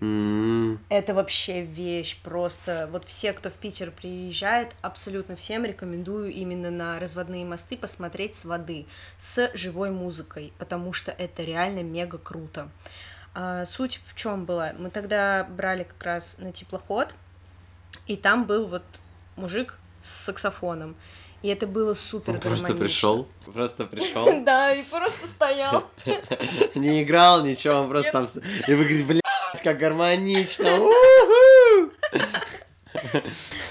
М, 0.00 0.78
Это 0.88 1.14
вообще 1.14 1.62
вещь 1.62 2.18
просто. 2.22 2.88
Вот 2.92 3.06
все, 3.06 3.32
кто 3.32 3.50
в 3.50 3.54
Питер 3.54 3.90
приезжает, 3.90 4.74
абсолютно 4.82 5.34
всем 5.36 5.64
рекомендую 5.64 6.30
именно 6.32 6.70
на 6.70 6.98
разводные 7.00 7.44
мосты 7.44 7.76
посмотреть 7.76 8.34
с 8.34 8.44
воды, 8.44 8.86
с 9.16 9.50
живой 9.54 9.90
музыкой, 9.90 10.52
потому 10.58 10.92
что 10.92 11.10
это 11.10 11.42
реально 11.42 11.82
мега 11.82 12.18
круто. 12.18 12.68
А, 13.34 13.66
суть 13.66 14.00
в 14.04 14.14
чем 14.14 14.44
была? 14.44 14.72
Мы 14.78 14.90
тогда 14.90 15.44
брали 15.44 15.84
как 15.84 16.02
раз 16.02 16.36
на 16.38 16.52
теплоход, 16.52 17.14
и 18.06 18.16
там 18.16 18.44
был 18.44 18.66
вот 18.66 18.82
мужик 19.36 19.78
с 20.02 20.24
саксофоном. 20.24 20.96
И 21.40 21.48
это 21.48 21.68
было 21.68 21.94
супер 21.94 22.34
Он 22.34 22.40
просто 22.40 22.74
пришел, 22.74 23.28
просто 23.44 23.84
пришел, 23.84 24.26
Да, 24.44 24.74
и 24.74 24.82
просто 24.82 25.26
стоял. 25.28 25.84
не 26.74 27.04
играл 27.04 27.44
ничего, 27.44 27.82
он 27.82 27.88
просто 27.88 28.10
там... 28.10 28.26
И 28.66 28.74
вы 28.74 28.82
говорите, 28.84 29.04
блядь, 29.04 29.22
как 29.62 29.78
гармонично, 29.78 30.74
у-ху!» 30.78 31.92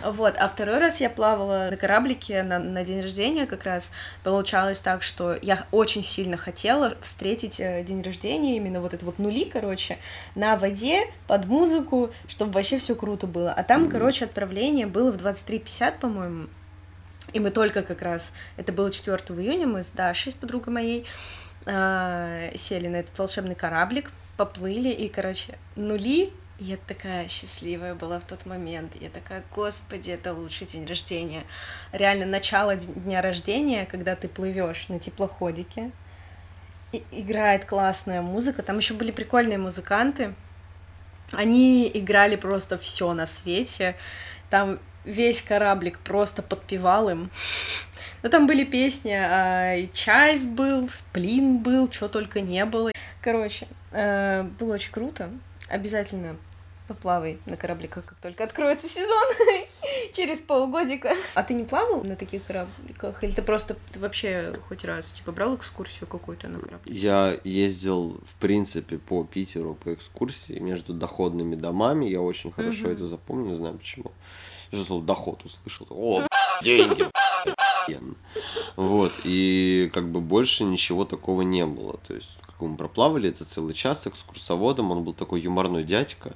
Вот, 0.04 0.36
а 0.38 0.48
второй 0.48 0.78
раз 0.80 1.02
я 1.02 1.10
плавала 1.10 1.68
на 1.70 1.78
кораблике 1.78 2.44
на, 2.44 2.60
на 2.60 2.84
день 2.84 3.02
рождения 3.02 3.46
как 3.46 3.64
раз. 3.64 3.92
Получалось 4.24 4.80
так, 4.80 5.04
что 5.04 5.38
я 5.42 5.66
очень 5.72 6.04
сильно 6.04 6.38
хотела 6.38 6.96
встретить 7.02 7.60
э, 7.60 7.84
день 7.84 8.02
рождения, 8.02 8.58
именно 8.58 8.80
вот 8.80 8.94
это 8.94 9.06
вот 9.06 9.20
нули, 9.20 9.46
короче, 9.46 9.98
на 10.36 10.56
воде, 10.56 11.06
под 11.28 11.46
музыку, 11.46 12.12
чтобы 12.28 12.52
вообще 12.52 12.78
все 12.78 12.96
круто 12.96 13.28
было. 13.28 13.52
А 13.52 13.64
там, 13.64 13.90
короче, 13.90 14.26
отправление 14.26 14.88
было 14.88 15.12
в 15.12 15.18
23.50, 15.18 16.00
по-моему. 16.00 16.48
И 17.34 17.40
мы 17.40 17.52
только 17.52 17.82
как 17.82 18.02
раз, 18.02 18.32
это 18.56 18.72
было 18.72 18.92
4 18.92 19.18
июня, 19.40 19.68
мы 19.68 19.84
с 19.84 19.92
Дашей, 19.92 20.32
с 20.32 20.36
подругой 20.36 20.74
моей, 20.74 21.06
а, 21.66 22.50
сели 22.56 22.88
на 22.88 22.98
этот 22.98 23.18
волшебный 23.20 23.56
кораблик, 23.56 24.12
поплыли, 24.38 24.90
и, 24.90 25.10
короче, 25.10 25.58
нули, 25.76 26.32
я 26.60 26.78
такая 26.78 27.28
счастливая 27.28 27.94
была 27.94 28.20
в 28.20 28.24
тот 28.24 28.46
момент. 28.46 28.94
Я 29.00 29.10
такая, 29.10 29.44
господи, 29.54 30.12
это 30.12 30.34
лучший 30.34 30.66
день 30.66 30.86
рождения. 30.86 31.44
Реально, 31.92 32.26
начало 32.26 32.76
дня 32.76 33.22
рождения, 33.22 33.86
когда 33.86 34.16
ты 34.16 34.28
плывешь 34.28 34.88
на 34.88 35.00
теплоходике, 35.00 35.92
и 36.92 37.04
играет 37.12 37.66
классная 37.66 38.22
музыка. 38.22 38.64
Там 38.64 38.78
еще 38.78 38.94
были 38.94 39.12
прикольные 39.12 39.58
музыканты. 39.58 40.34
Они 41.32 41.92
играли 41.94 42.38
просто 42.38 42.78
все 42.78 43.14
на 43.14 43.26
свете. 43.26 43.96
Там 44.50 44.80
весь 45.04 45.42
кораблик 45.42 46.00
просто 46.00 46.42
подпевал 46.42 47.10
им. 47.10 47.30
Ну, 48.24 48.32
там 48.32 48.48
были 48.48 48.64
песни, 48.64 49.12
а, 49.12 49.76
и 49.76 49.92
Чайф 49.94 50.44
был, 50.44 50.90
Сплин 50.90 51.60
был, 51.60 51.90
что 51.90 52.10
только 52.10 52.42
не 52.42 52.66
было. 52.66 52.92
Короче, 53.22 53.68
было 54.60 54.74
очень 54.74 54.92
круто. 54.92 55.32
Обязательно 55.70 56.38
поплавай 56.88 57.38
на 57.46 57.58
корабликах, 57.58 58.06
как 58.06 58.18
только 58.20 58.44
откроется 58.44 58.88
сезон, 58.88 59.28
через 60.14 60.40
полгодика. 60.40 61.14
А 61.36 61.44
ты 61.44 61.54
не 61.54 61.64
плавал 61.64 62.04
на 62.04 62.16
таких 62.16 62.46
корабликах? 62.46 63.24
Или 63.24 63.32
ты 63.32 63.42
просто 63.42 63.76
ты 63.92 64.00
вообще 64.00 64.58
хоть 64.68 64.86
раз, 64.86 65.12
типа, 65.12 65.32
брал 65.32 65.56
экскурсию 65.56 66.08
какую-то 66.08 66.48
на 66.48 66.60
корабле? 66.60 66.98
Я 66.98 67.38
ездил, 67.44 68.20
в 68.26 68.36
принципе, 68.40 68.98
по 68.98 69.24
Питеру 69.24 69.76
по 69.76 69.94
экскурсии 69.94 70.60
между 70.60 70.94
доходными 70.94 71.56
домами. 71.56 72.06
Я 72.06 72.22
очень 72.22 72.52
хорошо 72.52 72.90
это 72.90 73.06
запомнил, 73.06 73.48
не 73.48 73.56
знаю 73.56 73.78
почему. 73.78 74.12
Я 74.72 74.80
же 74.80 74.86
слово 74.86 75.04
доход 75.04 75.44
услышал. 75.46 75.88
О, 75.90 76.24
деньги. 76.62 77.06
Вот, 78.76 79.14
и 79.24 79.90
как 79.94 80.12
бы 80.12 80.20
больше 80.20 80.66
ничего 80.66 81.06
такого 81.06 81.42
не 81.42 81.66
было. 81.66 81.98
То 82.06 82.16
есть, 82.16 82.38
как 82.58 82.68
мы 82.68 82.76
проплавали, 82.76 83.30
это 83.30 83.46
целый 83.46 83.74
час 83.74 84.04
с 84.04 84.08
экскурсоводом, 84.08 84.92
он 84.92 85.04
был 85.04 85.14
такой 85.14 85.42
юморной 85.42 85.84
дядька. 85.84 86.36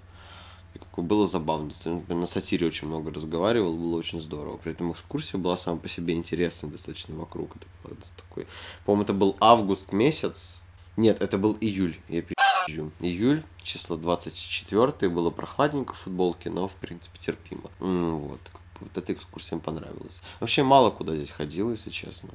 И 0.74 0.80
как 0.80 0.94
бы 0.96 1.04
было 1.04 1.28
забавно. 1.28 1.72
На 2.08 2.28
сатире 2.28 2.68
очень 2.68 2.88
много 2.88 3.12
разговаривал, 3.12 3.76
было 3.76 3.98
очень 3.98 4.22
здорово. 4.22 4.58
При 4.58 4.72
этом 4.72 4.92
экскурсия 4.92 5.40
была 5.40 5.58
сама 5.58 5.78
по 5.78 5.90
себе 5.90 6.14
интересная 6.14 6.72
достаточно 6.72 7.16
вокруг. 7.16 7.56
Это 7.56 7.66
было 7.84 7.98
такой, 8.16 8.48
по-моему, 8.86 9.04
это 9.04 9.14
был 9.14 9.36
август 9.40 9.92
месяц. 9.92 10.62
Нет, 10.96 11.22
это 11.22 11.38
был 11.38 11.58
июль. 11.60 12.00
Я 12.08 12.22
пизжу. 12.22 12.92
Июль, 13.00 13.44
число 13.64 13.98
24 13.98 15.10
было 15.10 15.30
прохладненько 15.30 15.94
в 15.94 15.98
футболке, 15.98 16.50
но, 16.50 16.68
в 16.68 16.74
принципе, 16.76 17.20
терпимо. 17.20 17.70
Вот, 17.80 18.40
вот 18.80 18.98
эта 18.98 19.12
экскурсия 19.12 19.56
мне 19.56 19.64
понравилась. 19.64 20.22
Вообще 20.40 20.64
мало 20.64 20.92
куда 20.92 21.16
здесь 21.16 21.32
ходил, 21.32 21.72
если 21.72 21.90
честно. 21.90 22.30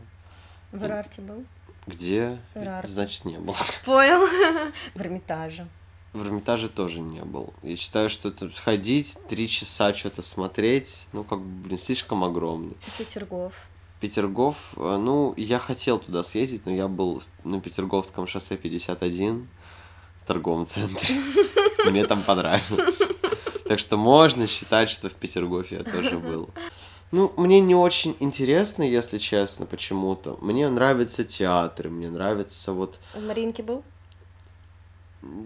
В 0.72 0.82
Эрарте 0.82 1.22
был? 1.22 1.44
Где? 1.86 2.38
Эрарте. 2.54 2.92
Значит, 2.92 3.24
не 3.24 3.38
был. 3.38 3.54
Понял. 3.84 4.26
В 4.94 5.00
Эрмитаже. 5.00 5.66
В 6.12 6.24
Эрмитаже 6.24 6.68
тоже 6.68 7.00
не 7.00 7.20
был. 7.20 7.52
Я 7.62 7.76
считаю, 7.76 8.08
что 8.08 8.30
это 8.30 8.50
ходить, 8.50 9.18
три 9.28 9.48
часа 9.48 9.92
что-то 9.94 10.22
смотреть, 10.22 11.06
ну, 11.12 11.24
как 11.24 11.40
бы, 11.40 11.68
блин, 11.68 11.78
слишком 11.78 12.24
огромный. 12.24 12.76
Петергоф. 12.96 13.52
Петергоф, 14.00 14.74
э, 14.76 14.96
ну, 14.96 15.34
я 15.36 15.58
хотел 15.58 15.98
туда 15.98 16.22
съездить, 16.22 16.66
но 16.66 16.72
я 16.72 16.88
был 16.88 17.22
на 17.44 17.60
Петерговском 17.60 18.26
шоссе 18.26 18.56
51 18.56 19.46
в 20.22 20.26
торговом 20.26 20.66
центре. 20.66 21.16
Мне 21.86 22.04
там 22.04 22.22
понравилось. 22.22 23.12
Так 23.68 23.78
что 23.78 23.96
можно 23.96 24.46
считать, 24.46 24.90
что 24.90 25.08
в 25.08 25.14
Петергофе 25.14 25.76
я 25.76 25.84
тоже 25.84 26.18
был. 26.18 26.50
Ну, 27.12 27.32
мне 27.36 27.60
не 27.60 27.74
очень 27.74 28.16
интересно, 28.20 28.82
если 28.82 29.18
честно, 29.18 29.64
почему-то. 29.66 30.36
Мне 30.40 30.68
нравятся 30.68 31.24
театры, 31.24 31.88
мне 31.88 32.10
нравится 32.10 32.72
вот... 32.72 32.98
В 33.14 33.24
Маринке 33.26 33.62
был? 33.62 33.82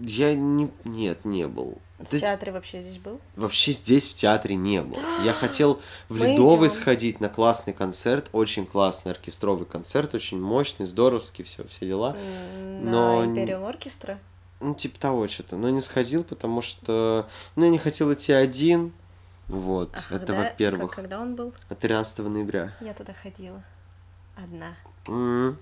Я 0.01 0.35
не... 0.35 0.69
Нет, 0.83 1.23
не 1.25 1.47
был. 1.47 1.77
В 1.99 2.05
Ты- 2.05 2.19
театре 2.19 2.51
вообще 2.51 2.81
здесь 2.81 2.97
был? 2.97 3.19
Вообще 3.35 3.73
здесь 3.73 4.07
в 4.09 4.15
театре 4.15 4.55
не 4.55 4.81
было. 4.81 4.99
Я 5.23 5.33
хотел 5.33 5.79
в 6.09 6.17
Мы 6.17 6.27
Ледовый 6.29 6.69
идём. 6.69 6.79
сходить 6.81 7.19
на 7.19 7.29
классный 7.29 7.73
концерт, 7.73 8.27
очень 8.31 8.65
классный 8.65 9.11
оркестровый 9.11 9.65
концерт, 9.65 10.13
очень 10.15 10.39
мощный, 10.41 10.85
здоровский, 10.87 11.43
все, 11.43 11.63
все 11.67 11.87
дела. 11.87 12.15
Но 12.81 13.21
На 13.21 13.25
Империал 13.25 13.65
Оркестра? 13.65 14.19
Ну, 14.59 14.75
типа 14.75 14.99
того 14.99 15.27
что-то. 15.27 15.57
Но 15.57 15.69
не 15.69 15.81
сходил, 15.81 16.23
потому 16.23 16.61
что, 16.61 17.27
ну, 17.55 17.63
я 17.65 17.69
не 17.69 17.79
хотел 17.79 18.11
идти 18.13 18.31
один. 18.31 18.93
Вот, 19.51 19.93
А 19.93 20.15
это 20.15 20.33
во-первых. 20.33 20.91
Когда 20.95 21.19
он 21.19 21.35
был? 21.35 21.53
13 21.79 22.19
ноября. 22.19 22.73
Я 22.79 22.93
туда 22.93 23.13
ходила. 23.13 23.61
Одна. 24.37 24.75
М. 25.07 25.57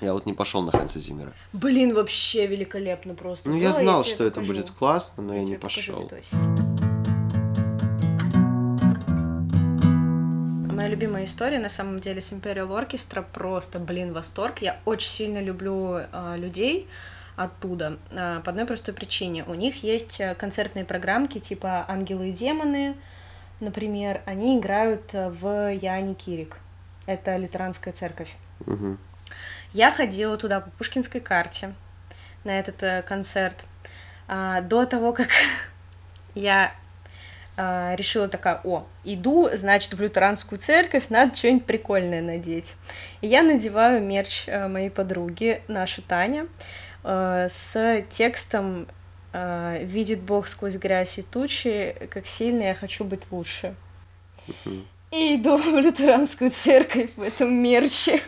Я 0.00 0.14
вот 0.14 0.24
не 0.24 0.32
пошел 0.32 0.62
на 0.62 0.72
Хэнса 0.72 0.98
Зиммера. 1.00 1.34
Блин, 1.52 1.94
вообще 1.94 2.46
великолепно 2.46 3.14
просто. 3.14 3.50
Ну, 3.50 3.58
я 3.58 3.72
было, 3.72 3.80
знал, 3.82 4.04
тебе 4.04 4.14
что 4.14 4.24
это 4.24 4.34
покажу. 4.36 4.52
будет 4.54 4.70
классно, 4.70 5.22
но 5.22 5.34
я, 5.34 5.40
не 5.40 5.46
тебе 5.46 5.58
покажу 5.58 6.08
пошел. 6.08 6.10
Моя 10.72 10.88
любимая 10.88 11.24
история, 11.26 11.58
на 11.58 11.68
самом 11.68 12.00
деле, 12.00 12.22
с 12.22 12.32
Imperial 12.32 12.68
Orchestra 12.68 13.22
просто, 13.30 13.78
блин, 13.78 14.14
восторг. 14.14 14.60
Я 14.62 14.80
очень 14.86 15.10
сильно 15.10 15.42
люблю 15.42 15.98
э, 15.98 16.36
людей 16.38 16.88
оттуда 17.36 17.98
э, 18.10 18.40
по 18.44 18.50
одной 18.50 18.66
простой 18.66 18.94
причине. 18.94 19.44
У 19.44 19.54
них 19.54 19.82
есть 19.82 20.20
э, 20.20 20.34
концертные 20.34 20.84
программки 20.84 21.38
типа 21.38 21.84
«Ангелы 21.88 22.30
и 22.30 22.32
демоны», 22.32 22.94
например. 23.60 24.22
Они 24.26 24.58
играют 24.58 25.14
э, 25.14 25.28
в 25.30 25.72
Яне 25.72 26.14
Кирик. 26.14 26.58
Это 27.06 27.36
лютеранская 27.36 27.92
церковь. 27.92 28.36
Мгм. 28.66 28.98
Я 29.72 29.92
ходила 29.92 30.36
туда 30.36 30.60
по 30.60 30.70
Пушкинской 30.70 31.20
карте 31.20 31.74
на 32.44 32.58
этот 32.58 32.82
э, 32.82 33.02
концерт. 33.02 33.64
А, 34.26 34.60
до 34.60 34.86
того, 34.86 35.12
как 35.12 35.28
я 36.34 36.72
а, 37.56 37.94
решила 37.96 38.28
такая, 38.28 38.60
о, 38.64 38.86
иду, 39.04 39.50
значит, 39.54 39.94
в 39.94 40.00
лютеранскую 40.00 40.58
церковь, 40.58 41.08
надо 41.08 41.36
что-нибудь 41.36 41.66
прикольное 41.66 42.22
надеть. 42.22 42.74
И 43.20 43.26
я 43.26 43.42
надеваю 43.42 44.02
мерч 44.02 44.46
моей 44.46 44.90
подруги, 44.90 45.62
наша 45.68 46.00
Таня, 46.02 46.46
с 47.02 48.04
текстом 48.10 48.86
э, 49.32 49.84
«Видит 49.84 50.20
Бог 50.20 50.46
сквозь 50.46 50.76
грязь 50.76 51.18
и 51.18 51.22
тучи, 51.22 51.96
как 52.10 52.26
сильно 52.26 52.62
я 52.64 52.74
хочу 52.74 53.04
быть 53.04 53.22
лучше». 53.30 53.74
И 55.10 55.36
иду 55.36 55.56
в 55.58 55.76
лютеранскую 55.76 56.50
церковь 56.50 57.10
в 57.16 57.22
этом 57.22 57.52
мерче. 57.52 58.22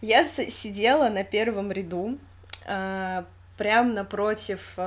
Я 0.00 0.24
сидела 0.24 1.08
на 1.08 1.24
первом 1.24 1.70
ряду, 1.70 2.18
а, 2.66 3.26
прям 3.58 3.94
напротив 3.94 4.78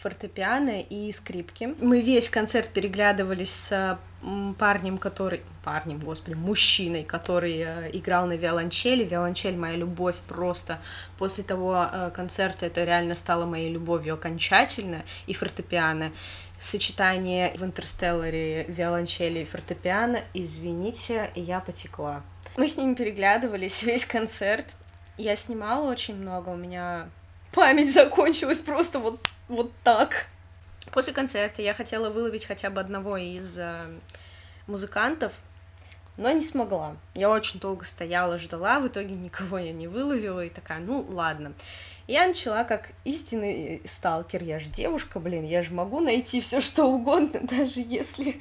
фортепиано 0.00 0.80
и 0.80 1.10
скрипки. 1.12 1.74
Мы 1.80 2.00
весь 2.00 2.28
концерт 2.28 2.68
переглядывались 2.68 3.50
с 3.50 3.98
парнем, 4.58 4.98
который... 4.98 5.42
Парнем, 5.64 5.98
господи, 5.98 6.34
мужчиной, 6.34 7.02
который 7.02 7.58
э, 7.58 7.90
играл 7.92 8.26
на 8.26 8.36
виолончели. 8.36 9.04
Виолончель 9.04 9.56
моя 9.56 9.76
любовь 9.76 10.16
просто. 10.28 10.78
После 11.18 11.42
того 11.42 11.88
э, 11.90 12.10
концерта 12.14 12.66
это 12.66 12.84
реально 12.84 13.14
стало 13.14 13.46
моей 13.46 13.72
любовью 13.72 14.14
окончательно. 14.14 15.02
И 15.26 15.34
фортепиано. 15.34 16.12
Сочетание 16.60 17.52
в 17.56 17.62
«Интерстелларе» 17.62 18.64
виолончели 18.64 19.40
и 19.40 19.44
фортепиано. 19.44 20.20
Извините, 20.34 21.30
я 21.34 21.60
потекла. 21.60 22.22
Мы 22.56 22.68
с 22.68 22.76
ними 22.76 22.94
переглядывались 22.94 23.82
весь 23.84 24.06
концерт. 24.06 24.66
Я 25.18 25.36
снимала 25.36 25.90
очень 25.90 26.16
много, 26.16 26.50
у 26.50 26.56
меня 26.56 27.08
память 27.52 27.92
закончилась 27.92 28.58
просто 28.58 28.98
вот, 28.98 29.18
вот 29.48 29.72
так. 29.82 30.26
После 30.92 31.12
концерта 31.12 31.62
я 31.62 31.74
хотела 31.74 32.10
выловить 32.10 32.46
хотя 32.46 32.70
бы 32.70 32.80
одного 32.80 33.16
из 33.16 33.58
э, 33.58 33.98
музыкантов, 34.66 35.32
но 36.16 36.30
не 36.30 36.40
смогла. 36.40 36.96
Я 37.14 37.30
очень 37.30 37.60
долго 37.60 37.84
стояла, 37.84 38.38
ждала, 38.38 38.80
в 38.80 38.88
итоге 38.88 39.14
никого 39.14 39.58
я 39.58 39.72
не 39.72 39.88
выловила, 39.88 40.44
и 40.44 40.50
такая, 40.50 40.80
ну 40.80 41.06
ладно. 41.08 41.52
Я 42.06 42.28
начала 42.28 42.62
как 42.62 42.90
истинный 43.02 43.82
сталкер, 43.84 44.40
я 44.40 44.60
же 44.60 44.68
девушка, 44.68 45.18
блин, 45.18 45.44
я 45.44 45.64
же 45.64 45.74
могу 45.74 45.98
найти 45.98 46.40
все 46.40 46.60
что 46.60 46.84
угодно, 46.84 47.40
даже 47.42 47.80
если 47.80 48.40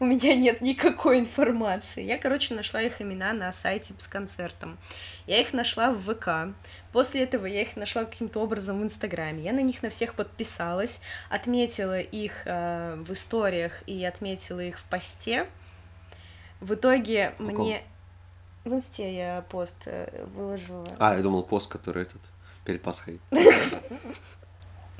у 0.00 0.04
меня 0.04 0.34
нет 0.34 0.60
никакой 0.60 1.20
информации. 1.20 2.02
Я, 2.02 2.18
короче, 2.18 2.54
нашла 2.54 2.82
их 2.82 3.00
имена 3.00 3.32
на 3.32 3.52
сайте 3.52 3.94
с 3.96 4.08
концертом. 4.08 4.78
Я 5.28 5.40
их 5.40 5.52
нашла 5.52 5.92
в 5.92 6.00
ВК. 6.02 6.56
После 6.92 7.22
этого 7.22 7.46
я 7.46 7.62
их 7.62 7.76
нашла 7.76 8.04
каким-то 8.04 8.40
образом 8.40 8.80
в 8.80 8.82
Инстаграме. 8.82 9.44
Я 9.44 9.52
на 9.52 9.60
них 9.60 9.84
на 9.84 9.90
всех 9.90 10.14
подписалась, 10.14 11.00
отметила 11.30 12.00
их 12.00 12.32
э, 12.46 12.96
в 12.96 13.12
историях 13.12 13.84
и 13.86 14.04
отметила 14.04 14.60
их 14.60 14.80
в 14.80 14.84
посте. 14.84 15.46
В 16.60 16.74
итоге 16.74 17.34
каком? 17.38 17.54
мне... 17.54 17.82
В 18.64 18.72
инсте 18.72 19.14
я 19.14 19.44
пост 19.50 19.82
э, 19.84 20.26
выложила. 20.34 20.86
А, 20.98 21.14
я 21.14 21.22
думал, 21.22 21.44
пост, 21.44 21.70
который 21.70 22.04
этот, 22.04 22.22
перед 22.64 22.82
Пасхой. 22.82 23.20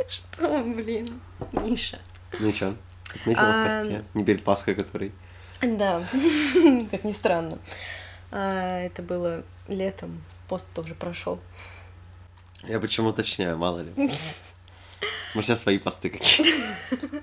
Что, 0.09 0.62
блин, 0.62 1.20
Миша. 1.53 1.98
Ну 2.38 2.48
и 2.48 2.53
чё? 2.53 2.74
Отметила 3.14 3.44
в 3.44 3.64
посте? 3.64 4.05
Не 4.14 4.24
перед 4.24 4.42
Пасхой, 4.42 4.74
который... 4.74 5.12
Да, 5.62 6.07
как 6.90 7.05
ни 7.05 7.12
странно. 7.12 7.59
А, 8.31 8.81
это 8.81 9.03
было 9.03 9.44
летом, 9.68 10.22
пост 10.48 10.66
тоже 10.74 10.94
прошел. 10.94 11.40
Я 12.64 12.81
почему 12.81 13.11
уточняю, 13.11 13.57
мало 13.57 13.81
ли. 13.81 13.92
Может, 13.96 14.20
у 15.35 15.42
тебя 15.42 15.57
свои 15.57 15.79
посты 15.79 16.11
какие-то. 16.11 17.22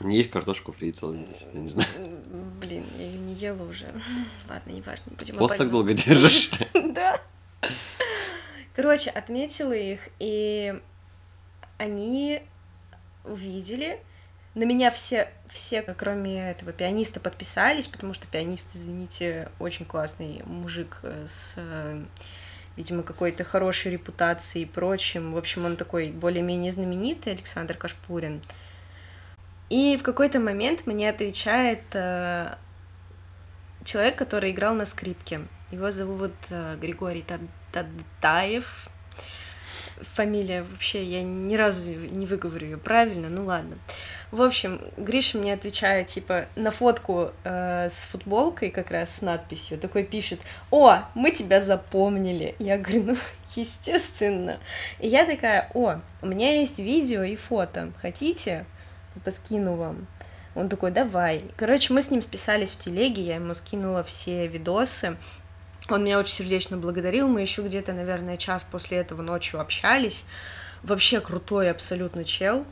Не 0.00 0.16
есть 0.16 0.30
картошку 0.30 0.72
фри 0.72 0.90
целый 0.90 1.18
месяц, 1.18 1.48
я 1.52 1.60
не 1.60 1.68
знаю. 1.68 1.88
Блин, 2.60 2.84
я 2.98 3.06
ее 3.06 3.18
не 3.18 3.34
ела 3.34 3.62
уже. 3.62 3.86
Ладно, 4.48 4.72
не 4.72 4.82
будем 5.16 5.36
Пост 5.36 5.56
так 5.56 5.70
долго 5.70 5.94
держишь. 5.94 6.50
Да. 6.74 7.20
Короче, 8.74 9.10
отметила 9.10 9.72
их, 9.72 10.08
и 10.18 10.80
они 11.78 12.42
увидели. 13.24 14.00
На 14.54 14.64
меня 14.64 14.90
все, 14.90 15.30
все, 15.46 15.82
кроме 15.82 16.50
этого 16.50 16.72
пианиста, 16.72 17.20
подписались, 17.20 17.88
потому 17.88 18.12
что 18.12 18.26
пианист, 18.26 18.74
извините, 18.74 19.50
очень 19.58 19.86
классный 19.86 20.42
мужик 20.44 20.98
э, 21.02 21.26
с, 21.26 21.54
э, 21.56 22.04
видимо, 22.76 23.02
какой-то 23.02 23.44
хорошей 23.44 23.92
репутацией 23.92 24.64
и 24.64 24.68
прочим. 24.68 25.32
В 25.32 25.38
общем, 25.38 25.64
он 25.64 25.76
такой 25.76 26.10
более-менее 26.10 26.70
знаменитый, 26.70 27.32
Александр 27.32 27.76
Кашпурин. 27.76 28.42
И 29.70 29.96
в 29.96 30.02
какой-то 30.02 30.38
момент 30.38 30.86
мне 30.86 31.08
отвечает 31.08 31.82
э, 31.94 32.54
человек, 33.84 34.16
который 34.16 34.50
играл 34.50 34.74
на 34.74 34.84
скрипке. 34.84 35.40
Его 35.70 35.90
зовут 35.90 36.34
э, 36.50 36.76
Григорий 36.78 37.22
Тадаев. 37.72 38.88
Фамилия 40.14 40.62
вообще, 40.64 41.04
я 41.04 41.22
ни 41.22 41.54
разу 41.54 41.92
не 41.92 42.26
выговорю 42.26 42.66
ее 42.66 42.76
правильно, 42.76 43.28
ну 43.28 43.44
ладно. 43.44 43.78
В 44.32 44.40
общем, 44.40 44.80
Гриша 44.96 45.36
мне 45.36 45.52
отвечает, 45.52 46.06
типа, 46.06 46.46
на 46.56 46.70
фотку 46.70 47.32
э, 47.44 47.88
с 47.90 48.06
футболкой 48.06 48.70
как 48.70 48.90
раз 48.90 49.16
с 49.16 49.20
надписью, 49.20 49.78
такой 49.78 50.04
пишет, 50.04 50.40
о, 50.70 51.00
мы 51.14 51.32
тебя 51.32 51.60
запомнили. 51.60 52.54
Я 52.58 52.78
говорю, 52.78 53.02
ну, 53.04 53.16
естественно. 53.56 54.58
И 55.00 55.08
я 55.08 55.26
такая, 55.26 55.70
о, 55.74 55.98
у 56.22 56.26
меня 56.26 56.58
есть 56.58 56.78
видео 56.78 57.22
и 57.22 57.36
фото, 57.36 57.92
хотите? 58.00 58.64
Типа, 59.14 59.30
скину 59.30 59.76
вам. 59.76 60.06
Он 60.54 60.68
такой, 60.70 60.90
давай. 60.90 61.44
Короче, 61.56 61.92
мы 61.92 62.00
с 62.00 62.10
ним 62.10 62.22
списались 62.22 62.70
в 62.70 62.78
телеге, 62.78 63.22
я 63.22 63.34
ему 63.36 63.54
скинула 63.54 64.02
все 64.02 64.46
видосы. 64.46 65.16
Он 65.88 66.04
меня 66.04 66.18
очень 66.18 66.34
сердечно 66.34 66.76
благодарил, 66.76 67.28
мы 67.28 67.40
еще 67.40 67.62
где-то, 67.62 67.92
наверное, 67.92 68.36
час 68.36 68.64
после 68.68 68.98
этого 68.98 69.22
ночью 69.22 69.60
общались. 69.60 70.26
Вообще 70.82 71.20
крутой 71.20 71.70
абсолютно 71.70 72.24
чел, 72.24 72.64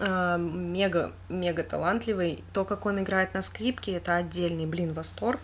А, 0.00 0.36
мега, 0.36 1.12
мега 1.28 1.62
талантливый. 1.64 2.44
То, 2.52 2.64
как 2.64 2.86
он 2.86 3.00
играет 3.00 3.34
на 3.34 3.42
скрипке, 3.42 3.92
это 3.92 4.16
отдельный, 4.16 4.66
блин, 4.66 4.92
восторг. 4.92 5.40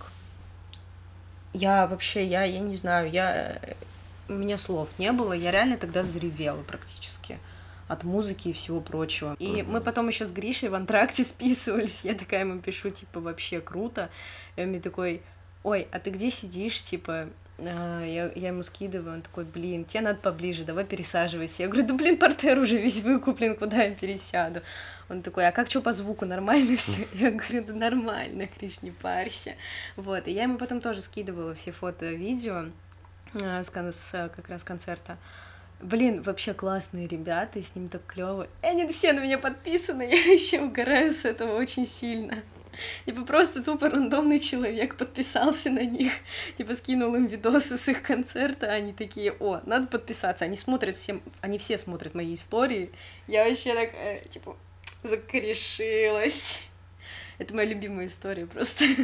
Я 1.52 1.86
вообще, 1.86 2.26
я, 2.26 2.44
я 2.44 2.60
не 2.60 2.76
знаю, 2.76 3.10
я... 3.10 3.60
У 4.28 4.32
меня 4.32 4.56
слов 4.56 4.88
не 4.98 5.12
было, 5.12 5.34
я 5.34 5.50
реально 5.50 5.76
тогда 5.76 6.02
заревела 6.02 6.62
практически 6.62 7.38
от 7.88 8.04
музыки 8.04 8.48
и 8.48 8.52
всего 8.52 8.80
прочего. 8.80 9.36
И 9.38 9.62
мы 9.62 9.80
потом 9.80 10.08
еще 10.08 10.24
с 10.24 10.32
Гришей 10.32 10.68
в 10.68 10.74
антракте 10.74 11.24
списывались. 11.24 12.00
Я 12.02 12.14
такая 12.14 12.40
ему 12.40 12.60
пишу, 12.60 12.90
типа, 12.90 13.20
вообще 13.20 13.60
круто. 13.60 14.08
И 14.56 14.62
он 14.62 14.68
мне 14.68 14.80
такой, 14.80 15.22
ой, 15.64 15.88
а 15.90 15.98
ты 15.98 16.10
где 16.10 16.30
сидишь, 16.30 16.80
типа, 16.82 17.28
а, 17.58 18.04
я, 18.04 18.30
я 18.34 18.48
ему 18.48 18.62
скидываю, 18.62 19.14
он 19.14 19.22
такой, 19.22 19.44
блин, 19.44 19.84
тебе 19.84 20.02
надо 20.02 20.18
поближе, 20.18 20.64
давай 20.64 20.84
пересаживайся. 20.84 21.62
Я 21.62 21.68
говорю, 21.68 21.86
да 21.88 21.94
блин, 21.94 22.16
портер 22.16 22.58
уже 22.58 22.76
весь 22.76 23.00
выкуплен, 23.00 23.56
куда 23.56 23.82
я 23.82 23.94
пересяду? 23.94 24.60
Он 25.08 25.22
такой, 25.22 25.46
а 25.48 25.52
как 25.52 25.70
что 25.70 25.80
по 25.80 25.92
звуку, 25.92 26.26
нормально 26.26 26.76
все? 26.76 27.06
Я 27.14 27.30
говорю, 27.30 27.64
да 27.64 27.72
нормально, 27.72 28.46
Криш, 28.46 28.82
не 28.82 28.90
парься. 28.90 29.54
Вот, 29.96 30.28
и 30.28 30.32
я 30.32 30.44
ему 30.44 30.58
потом 30.58 30.80
тоже 30.80 31.00
скидывала 31.00 31.54
все 31.54 31.72
фото, 31.72 32.06
видео 32.12 32.66
а, 33.42 33.62
с, 33.62 33.70
с, 33.70 34.10
как 34.34 34.48
раз 34.48 34.64
концерта. 34.64 35.16
Блин, 35.80 36.22
вообще 36.22 36.54
классные 36.54 37.06
ребята, 37.06 37.58
и 37.58 37.62
с 37.62 37.74
ними 37.74 37.88
так 37.88 38.04
клево. 38.06 38.48
И 38.62 38.66
они 38.66 38.86
все 38.88 39.12
на 39.12 39.20
меня 39.20 39.38
подписаны, 39.38 40.02
я 40.10 40.32
еще 40.32 40.60
угораю 40.60 41.10
с 41.10 41.24
этого 41.24 41.56
очень 41.56 41.86
сильно. 41.86 42.42
Типа 43.06 43.22
просто 43.22 43.62
тупо 43.62 43.88
рандомный 43.90 44.38
человек 44.38 44.96
подписался 44.96 45.70
на 45.70 45.84
них, 45.84 46.12
типа 46.56 46.74
скинул 46.74 47.14
им 47.14 47.26
видосы 47.26 47.78
с 47.78 47.88
их 47.88 48.02
концерта, 48.02 48.70
они 48.70 48.92
такие, 48.92 49.32
о, 49.40 49.60
надо 49.66 49.86
подписаться, 49.86 50.44
они 50.44 50.56
смотрят 50.56 50.96
всем, 50.96 51.22
они 51.40 51.58
все 51.58 51.78
смотрят 51.78 52.14
мои 52.14 52.34
истории, 52.34 52.90
я 53.26 53.44
вообще 53.48 53.74
так, 53.74 53.90
э, 53.94 54.20
типа, 54.28 54.56
закорешилась. 55.02 56.62
Это 57.38 57.54
моя 57.54 57.68
любимая 57.68 58.06
история 58.06 58.46
просто. 58.46 58.84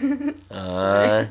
А. 0.50 1.26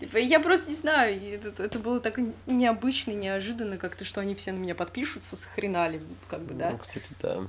Типа, 0.00 0.16
я 0.18 0.40
просто 0.40 0.68
не 0.68 0.74
знаю, 0.74 1.20
это, 1.34 1.62
это 1.62 1.78
было 1.78 2.00
так 2.00 2.18
необычно, 2.46 3.12
неожиданно, 3.12 3.76
как-то, 3.78 4.04
что 4.04 4.20
они 4.20 4.34
все 4.34 4.52
на 4.52 4.58
меня 4.58 4.74
подпишутся, 4.74 5.36
с 5.36 5.44
хрена 5.44 5.88
ли, 5.88 6.00
как 6.28 6.40
бы, 6.40 6.54
да? 6.54 6.70
Ну, 6.70 6.78
кстати, 6.78 7.12
да. 7.20 7.46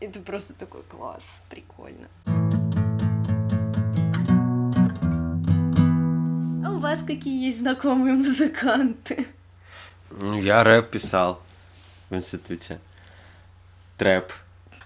Это 0.00 0.20
просто 0.20 0.52
такой 0.54 0.82
класс, 0.82 1.42
прикольно. 1.48 2.08
Вас 6.96 7.06
какие 7.06 7.44
есть 7.44 7.58
знакомые 7.58 8.14
музыканты? 8.14 9.26
Ну, 10.10 10.40
я 10.40 10.64
рэп 10.64 10.90
писал 10.90 11.42
в 12.08 12.16
институте. 12.16 12.78
Трэп. 13.98 14.32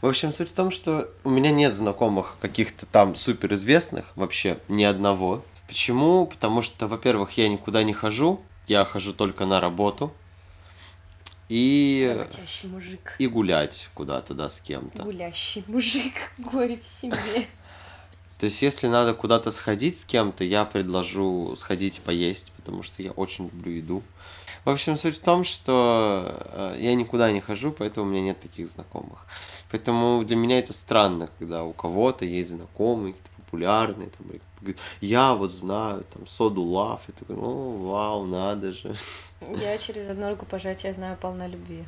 В 0.01 0.07
общем, 0.07 0.33
суть 0.33 0.51
в 0.51 0.55
том, 0.55 0.71
что 0.71 1.11
у 1.25 1.31
меня 1.31 1.51
нет 1.51 1.75
знакомых 1.75 2.37
каких-то 2.41 2.87
там 2.87 3.15
суперизвестных, 3.15 4.07
вообще 4.17 4.59
ни 4.69 4.83
одного. 4.83 5.45
Почему? 5.69 6.27
Потому 6.27 6.63
что, 6.63 6.89
во-первых, 6.89 7.33
я 7.33 7.49
никуда 7.49 7.83
не 7.83 7.93
хожу, 7.93 8.41
я 8.67 8.85
хожу 8.85 9.13
только 9.13 9.47
на 9.47 9.61
работу. 9.61 10.13
И... 11.49 12.27
мужик. 12.65 13.15
И 13.19 13.27
гулять 13.27 13.89
куда-то, 13.95 14.35
да, 14.35 14.49
с 14.49 14.61
кем-то. 14.61 15.03
Гулящий 15.03 15.65
мужик, 15.67 16.15
горе 16.39 16.77
в 16.77 16.87
семье. 16.87 17.47
То 18.41 18.47
есть, 18.47 18.63
если 18.63 18.87
надо 18.87 19.13
куда-то 19.13 19.51
сходить 19.51 20.01
с 20.01 20.05
кем-то, 20.07 20.45
я 20.45 20.65
предложу 20.65 21.55
сходить 21.57 22.01
поесть, 22.01 22.53
потому 22.57 22.83
что 22.83 23.03
я 23.03 23.13
очень 23.13 23.45
люблю 23.45 23.71
еду. 23.71 24.03
В 24.65 24.71
общем, 24.71 24.97
суть 24.97 25.19
в 25.19 25.23
том, 25.23 25.45
что 25.45 26.39
э, 26.53 26.77
я 26.79 26.95
никуда 26.95 27.31
не 27.33 27.43
хожу, 27.43 27.71
поэтому 27.71 28.07
у 28.07 28.11
меня 28.11 28.23
нет 28.23 28.41
таких 28.41 28.69
знакомых. 28.69 29.27
Поэтому 29.71 30.25
для 30.25 30.37
меня 30.37 30.59
это 30.59 30.73
странно, 30.73 31.29
когда 31.39 31.65
у 31.65 31.75
кого-то 31.75 32.25
есть 32.25 32.49
знакомый, 32.49 33.15
популярный, 33.37 34.07
там, 34.07 34.27
говорит, 34.27 34.79
я 35.03 35.35
вот 35.35 35.53
знаю, 35.53 36.05
там, 36.15 36.27
Соду 36.27 36.63
Лав, 36.63 37.07
и 37.09 37.13
такой, 37.13 37.37
ну, 37.37 37.91
вау, 37.91 38.25
надо 38.25 38.73
же. 38.73 38.95
Я 39.59 39.77
через 39.77 40.09
одну 40.09 40.31
руку 40.31 40.47
пожатия 40.47 40.95
знаю 40.95 41.19
полна 41.21 41.47
любви. 41.47 41.85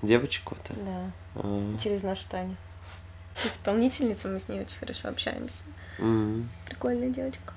Девочку-то? 0.00 0.72
Да. 0.74 1.10
А. 1.34 1.76
Через 1.78 2.02
нашу 2.02 2.26
Таню. 2.30 2.56
Исполнительница, 3.44 4.28
мы 4.28 4.40
с 4.40 4.48
ней 4.48 4.60
очень 4.60 4.78
хорошо 4.78 5.08
общаемся. 5.08 5.62
Mm-hmm. 5.98 6.44
Прикольная 6.66 7.10
девочка. 7.10 7.54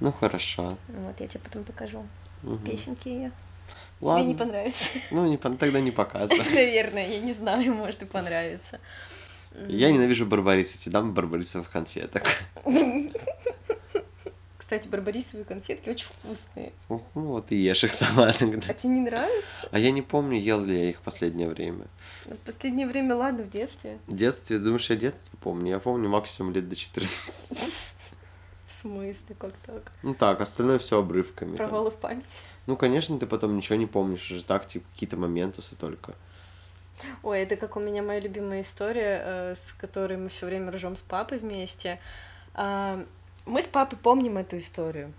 Ну 0.00 0.12
хорошо. 0.12 0.76
Вот 0.88 1.20
я 1.20 1.28
тебе 1.28 1.40
потом 1.40 1.64
покажу 1.64 2.04
угу. 2.42 2.58
песенки 2.58 3.08
ее. 3.08 3.32
Ладно. 4.00 4.22
Тебе 4.22 4.32
не 4.32 4.38
понравится? 4.38 4.98
Ну, 5.10 5.26
не, 5.26 5.36
тогда 5.36 5.80
не 5.80 5.90
показывай. 5.90 6.44
Наверное, 6.54 7.08
я 7.08 7.20
не 7.20 7.32
знаю, 7.32 7.72
может 7.74 8.02
и 8.02 8.06
понравится. 8.06 8.80
Я 9.68 9.92
ненавижу 9.92 10.26
барбарис, 10.26 10.74
эти 10.74 10.88
дам 10.88 11.14
барбарисовых 11.14 11.70
конфеток. 11.70 12.24
Кстати, 14.74 14.88
барбарисовые 14.88 15.44
конфетки 15.44 15.88
очень 15.88 16.06
вкусные. 16.06 16.72
Ну, 16.88 17.00
вот 17.14 17.52
и 17.52 17.56
ешь 17.56 17.84
их 17.84 17.94
сама 17.94 18.32
тогда. 18.32 18.66
А 18.68 18.74
тебе 18.74 18.94
не 18.94 19.00
нравится? 19.02 19.68
А 19.70 19.78
я 19.78 19.92
не 19.92 20.02
помню, 20.02 20.40
ел 20.40 20.64
ли 20.64 20.76
я 20.76 20.90
их 20.90 20.98
в 20.98 21.02
последнее 21.02 21.48
время. 21.48 21.86
В 22.24 22.34
последнее 22.38 22.88
время, 22.88 23.14
ладно, 23.14 23.44
в 23.44 23.50
детстве. 23.50 23.98
В 24.08 24.16
детстве? 24.16 24.58
Думаешь, 24.58 24.90
я 24.90 24.96
детство 24.96 25.36
помню? 25.36 25.70
Я 25.70 25.78
помню 25.78 26.08
максимум 26.08 26.52
лет 26.52 26.68
до 26.68 26.74
14 26.74 28.16
смысле, 28.68 29.36
как 29.38 29.52
так? 29.64 29.92
Ну 30.02 30.12
так, 30.12 30.40
остальное 30.40 30.80
все 30.80 30.98
обрывками. 30.98 31.54
Провалы 31.54 31.90
там. 31.90 31.98
в 31.98 32.00
память. 32.00 32.42
Ну, 32.66 32.76
конечно, 32.76 33.16
ты 33.16 33.26
потом 33.26 33.56
ничего 33.56 33.76
не 33.76 33.86
помнишь, 33.86 34.28
уже 34.28 34.44
так, 34.44 34.66
типа, 34.66 34.84
какие-то 34.92 35.16
моментусы 35.16 35.76
только. 35.76 36.16
Ой, 37.22 37.38
это 37.38 37.54
как 37.54 37.76
у 37.76 37.80
меня 37.80 38.02
моя 38.02 38.18
любимая 38.18 38.62
история, 38.62 39.22
э, 39.24 39.54
с 39.54 39.72
которой 39.72 40.16
мы 40.16 40.30
все 40.30 40.46
время 40.46 40.72
ржем 40.72 40.96
с 40.96 41.02
папой 41.02 41.38
вместе. 41.38 42.00
Мы 43.46 43.60
с 43.60 43.66
папой 43.66 43.98
помним 43.98 44.38
эту 44.38 44.58
историю. 44.58 45.12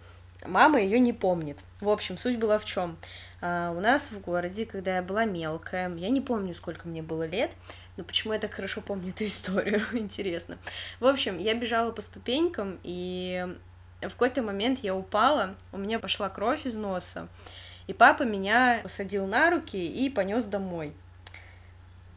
Мама 0.46 0.82
ее 0.82 1.00
не 1.00 1.14
помнит. 1.14 1.60
В 1.80 1.90
общем, 1.90 2.18
суть 2.18 2.40
была 2.40 2.58
в 2.58 2.66
чем? 2.66 2.98
Э, 3.40 3.72
у 3.76 3.80
нас 3.80 4.12
в 4.12 4.20
городе, 4.20 4.66
когда 4.66 4.96
я 4.96 5.04
была 5.04 5.26
мелкая, 5.26 5.94
я 5.96 6.10
не 6.10 6.22
помню, 6.22 6.56
сколько 6.56 6.88
мне 6.88 7.04
было 7.04 7.28
лет, 7.28 7.52
но 7.98 8.04
почему 8.04 8.34
я 8.34 8.40
так 8.40 8.54
хорошо 8.54 8.82
помню 8.82 9.10
эту 9.10 9.26
историю, 9.28 9.82
интересно. 9.94 10.58
В 11.00 11.06
общем, 11.06 11.38
я 11.38 11.54
бежала 11.54 11.92
по 11.92 12.02
ступенькам, 12.02 12.80
и 12.84 13.48
в 14.02 14.10
какой-то 14.10 14.42
момент 14.42 14.80
я 14.80 14.96
упала, 14.96 15.56
у 15.72 15.78
меня 15.78 16.00
пошла 16.00 16.28
кровь 16.30 16.66
из 16.66 16.76
носа, 16.76 17.28
и 17.86 17.94
папа 17.94 18.24
меня 18.24 18.80
посадил 18.82 19.28
на 19.28 19.52
руки 19.52 19.78
и 19.78 20.10
понес 20.10 20.46
домой. 20.46 20.94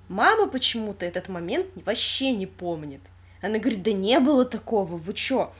Мама 0.08 0.48
почему-то 0.48 1.04
этот 1.04 1.28
момент 1.28 1.66
вообще 1.84 2.32
не 2.32 2.46
помнит. 2.46 3.02
Она 3.42 3.58
говорит, 3.58 3.82
да 3.82 3.92
не 3.92 4.18
было 4.20 4.44
такого, 4.44 4.96
вы 4.96 5.12
чё? 5.12 5.52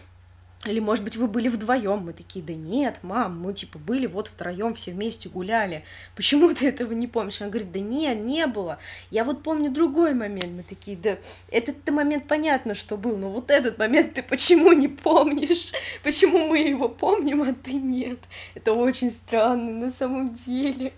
Или, 0.65 0.81
может 0.81 1.05
быть, 1.05 1.15
вы 1.15 1.29
были 1.29 1.47
вдвоем? 1.47 2.01
Мы 2.01 2.13
такие, 2.13 2.45
да 2.45 2.53
нет, 2.53 2.99
мам, 3.03 3.41
мы 3.41 3.55
типа 3.55 3.79
были 3.79 4.07
вот 4.07 4.27
втроем, 4.27 4.75
все 4.75 4.91
вместе 4.91 5.29
гуляли. 5.29 5.85
Почему 6.17 6.53
ты 6.53 6.67
этого 6.67 6.93
не 6.95 7.07
помнишь? 7.07 7.41
Она 7.41 7.51
говорит, 7.51 7.71
да 7.71 7.79
нет, 7.79 8.25
не 8.25 8.45
было. 8.49 8.79
Я 9.13 9.23
вот 9.23 9.45
помню 9.45 9.71
другой 9.71 10.15
момент. 10.15 10.53
Мы 10.57 10.65
такие, 10.65 10.97
да 10.97 11.17
этот-то 11.53 11.93
момент 11.93 12.27
понятно, 12.27 12.75
что 12.75 12.97
был, 12.97 13.17
но 13.17 13.31
вот 13.31 13.53
этот 13.53 13.79
момент 13.79 14.15
ты 14.15 14.23
почему 14.25 14.73
не 14.73 14.89
помнишь? 14.89 15.71
Почему 16.03 16.49
мы 16.49 16.59
его 16.59 16.89
помним, 16.89 17.43
а 17.43 17.55
ты 17.55 17.75
нет? 17.75 18.19
Это 18.57 18.73
очень 18.73 19.13
странно 19.13 19.71
на 19.71 19.91
самом 19.93 20.35
деле. 20.35 20.93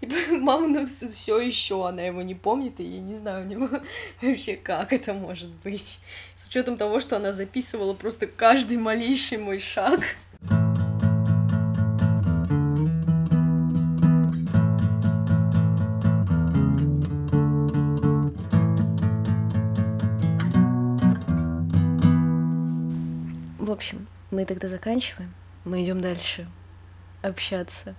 И 0.00 0.06
мама 0.32 0.66
нам 0.66 0.86
все 0.88 1.38
еще, 1.38 1.86
она 1.86 2.02
его 2.02 2.22
не 2.22 2.34
помнит, 2.34 2.80
и 2.80 2.82
я 2.84 3.00
не 3.00 3.16
знаю 3.18 3.44
у 3.46 3.48
него 3.48 3.68
вообще, 4.20 4.56
как 4.56 4.92
это 4.92 5.14
может 5.14 5.50
быть. 5.62 6.00
С 6.34 6.48
учетом 6.48 6.76
того, 6.76 6.98
что 6.98 7.16
она 7.16 7.32
записывала 7.32 7.94
просто 7.94 8.26
каждый 8.26 8.76
маленький 8.76 9.03
малейший 9.04 9.38
мой 9.38 9.60
шаг. 9.60 10.00
В 23.58 23.70
общем, 23.70 24.06
мы 24.30 24.46
тогда 24.46 24.68
заканчиваем. 24.68 25.34
Мы 25.64 25.84
идем 25.84 26.00
дальше 26.00 26.46
общаться 27.22 27.94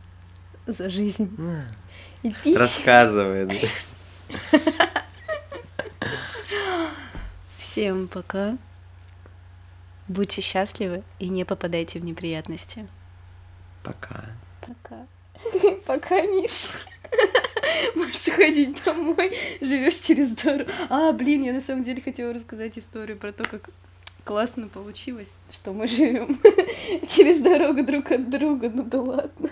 за 0.65 0.89
жизнь. 0.89 1.29
И 2.23 2.31
пить. 2.31 2.57
Рассказывай. 2.57 3.69
Всем 7.57 8.07
пока. 8.07 8.57
Будьте 10.07 10.41
счастливы 10.41 11.03
и 11.19 11.29
не 11.29 11.45
попадайте 11.45 11.99
в 11.99 12.03
неприятности. 12.03 12.87
Пока. 13.83 14.25
Пока. 14.61 15.07
Пока, 15.85 16.21
Миш. 16.21 16.69
Можешь 17.95 18.35
ходить 18.35 18.83
домой, 18.83 19.35
живешь 19.61 19.95
через 19.95 20.29
дорогу. 20.31 20.69
А, 20.89 21.11
блин, 21.11 21.43
я 21.43 21.53
на 21.53 21.61
самом 21.61 21.83
деле 21.83 22.01
хотела 22.01 22.33
рассказать 22.33 22.77
историю 22.77 23.17
про 23.17 23.31
то, 23.31 23.43
как 23.43 23.69
классно 24.23 24.67
получилось, 24.67 25.33
что 25.51 25.73
мы 25.73 25.87
живем 25.87 26.39
через 27.07 27.41
дорогу 27.41 27.83
друг 27.83 28.11
от 28.11 28.29
друга. 28.29 28.69
Ну 28.69 28.83
да 28.83 29.01
ладно. 29.01 29.49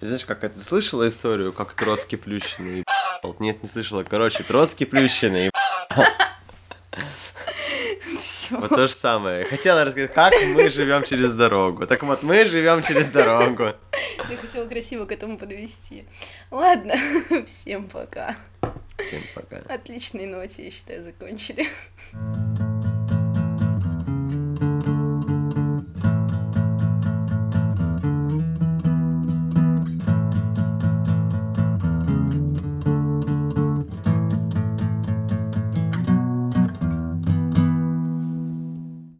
Знаешь, 0.00 0.24
как 0.24 0.44
это 0.44 0.62
слышала 0.62 1.08
историю, 1.08 1.52
как 1.52 1.74
Троцкий 1.74 2.16
Плющенный 2.16 2.84
Нет, 3.38 3.62
не 3.62 3.68
слышала. 3.68 4.04
Короче, 4.04 4.42
Троцкий 4.42 4.84
Плющенный 4.84 5.50
Все. 8.44 8.56
Вот 8.58 8.68
то 8.68 8.86
же 8.86 8.92
самое. 8.92 9.44
Хотела 9.46 9.84
рассказать, 9.84 10.12
как 10.12 10.34
мы 10.54 10.68
живем 10.68 11.02
через 11.04 11.32
дорогу. 11.32 11.86
Так 11.86 12.02
вот, 12.02 12.22
мы 12.22 12.44
живем 12.44 12.82
через 12.82 13.08
дорогу. 13.08 13.72
Я 14.28 14.36
хотела 14.36 14.68
красиво 14.68 15.06
к 15.06 15.12
этому 15.12 15.38
подвести. 15.38 16.04
Ладно, 16.50 16.94
всем 17.46 17.88
пока. 17.88 18.36
Всем 18.98 19.22
пока. 19.34 19.62
Отличной 19.72 20.26
ноте, 20.26 20.66
я 20.66 20.70
считаю, 20.70 21.04
закончили. 21.04 21.66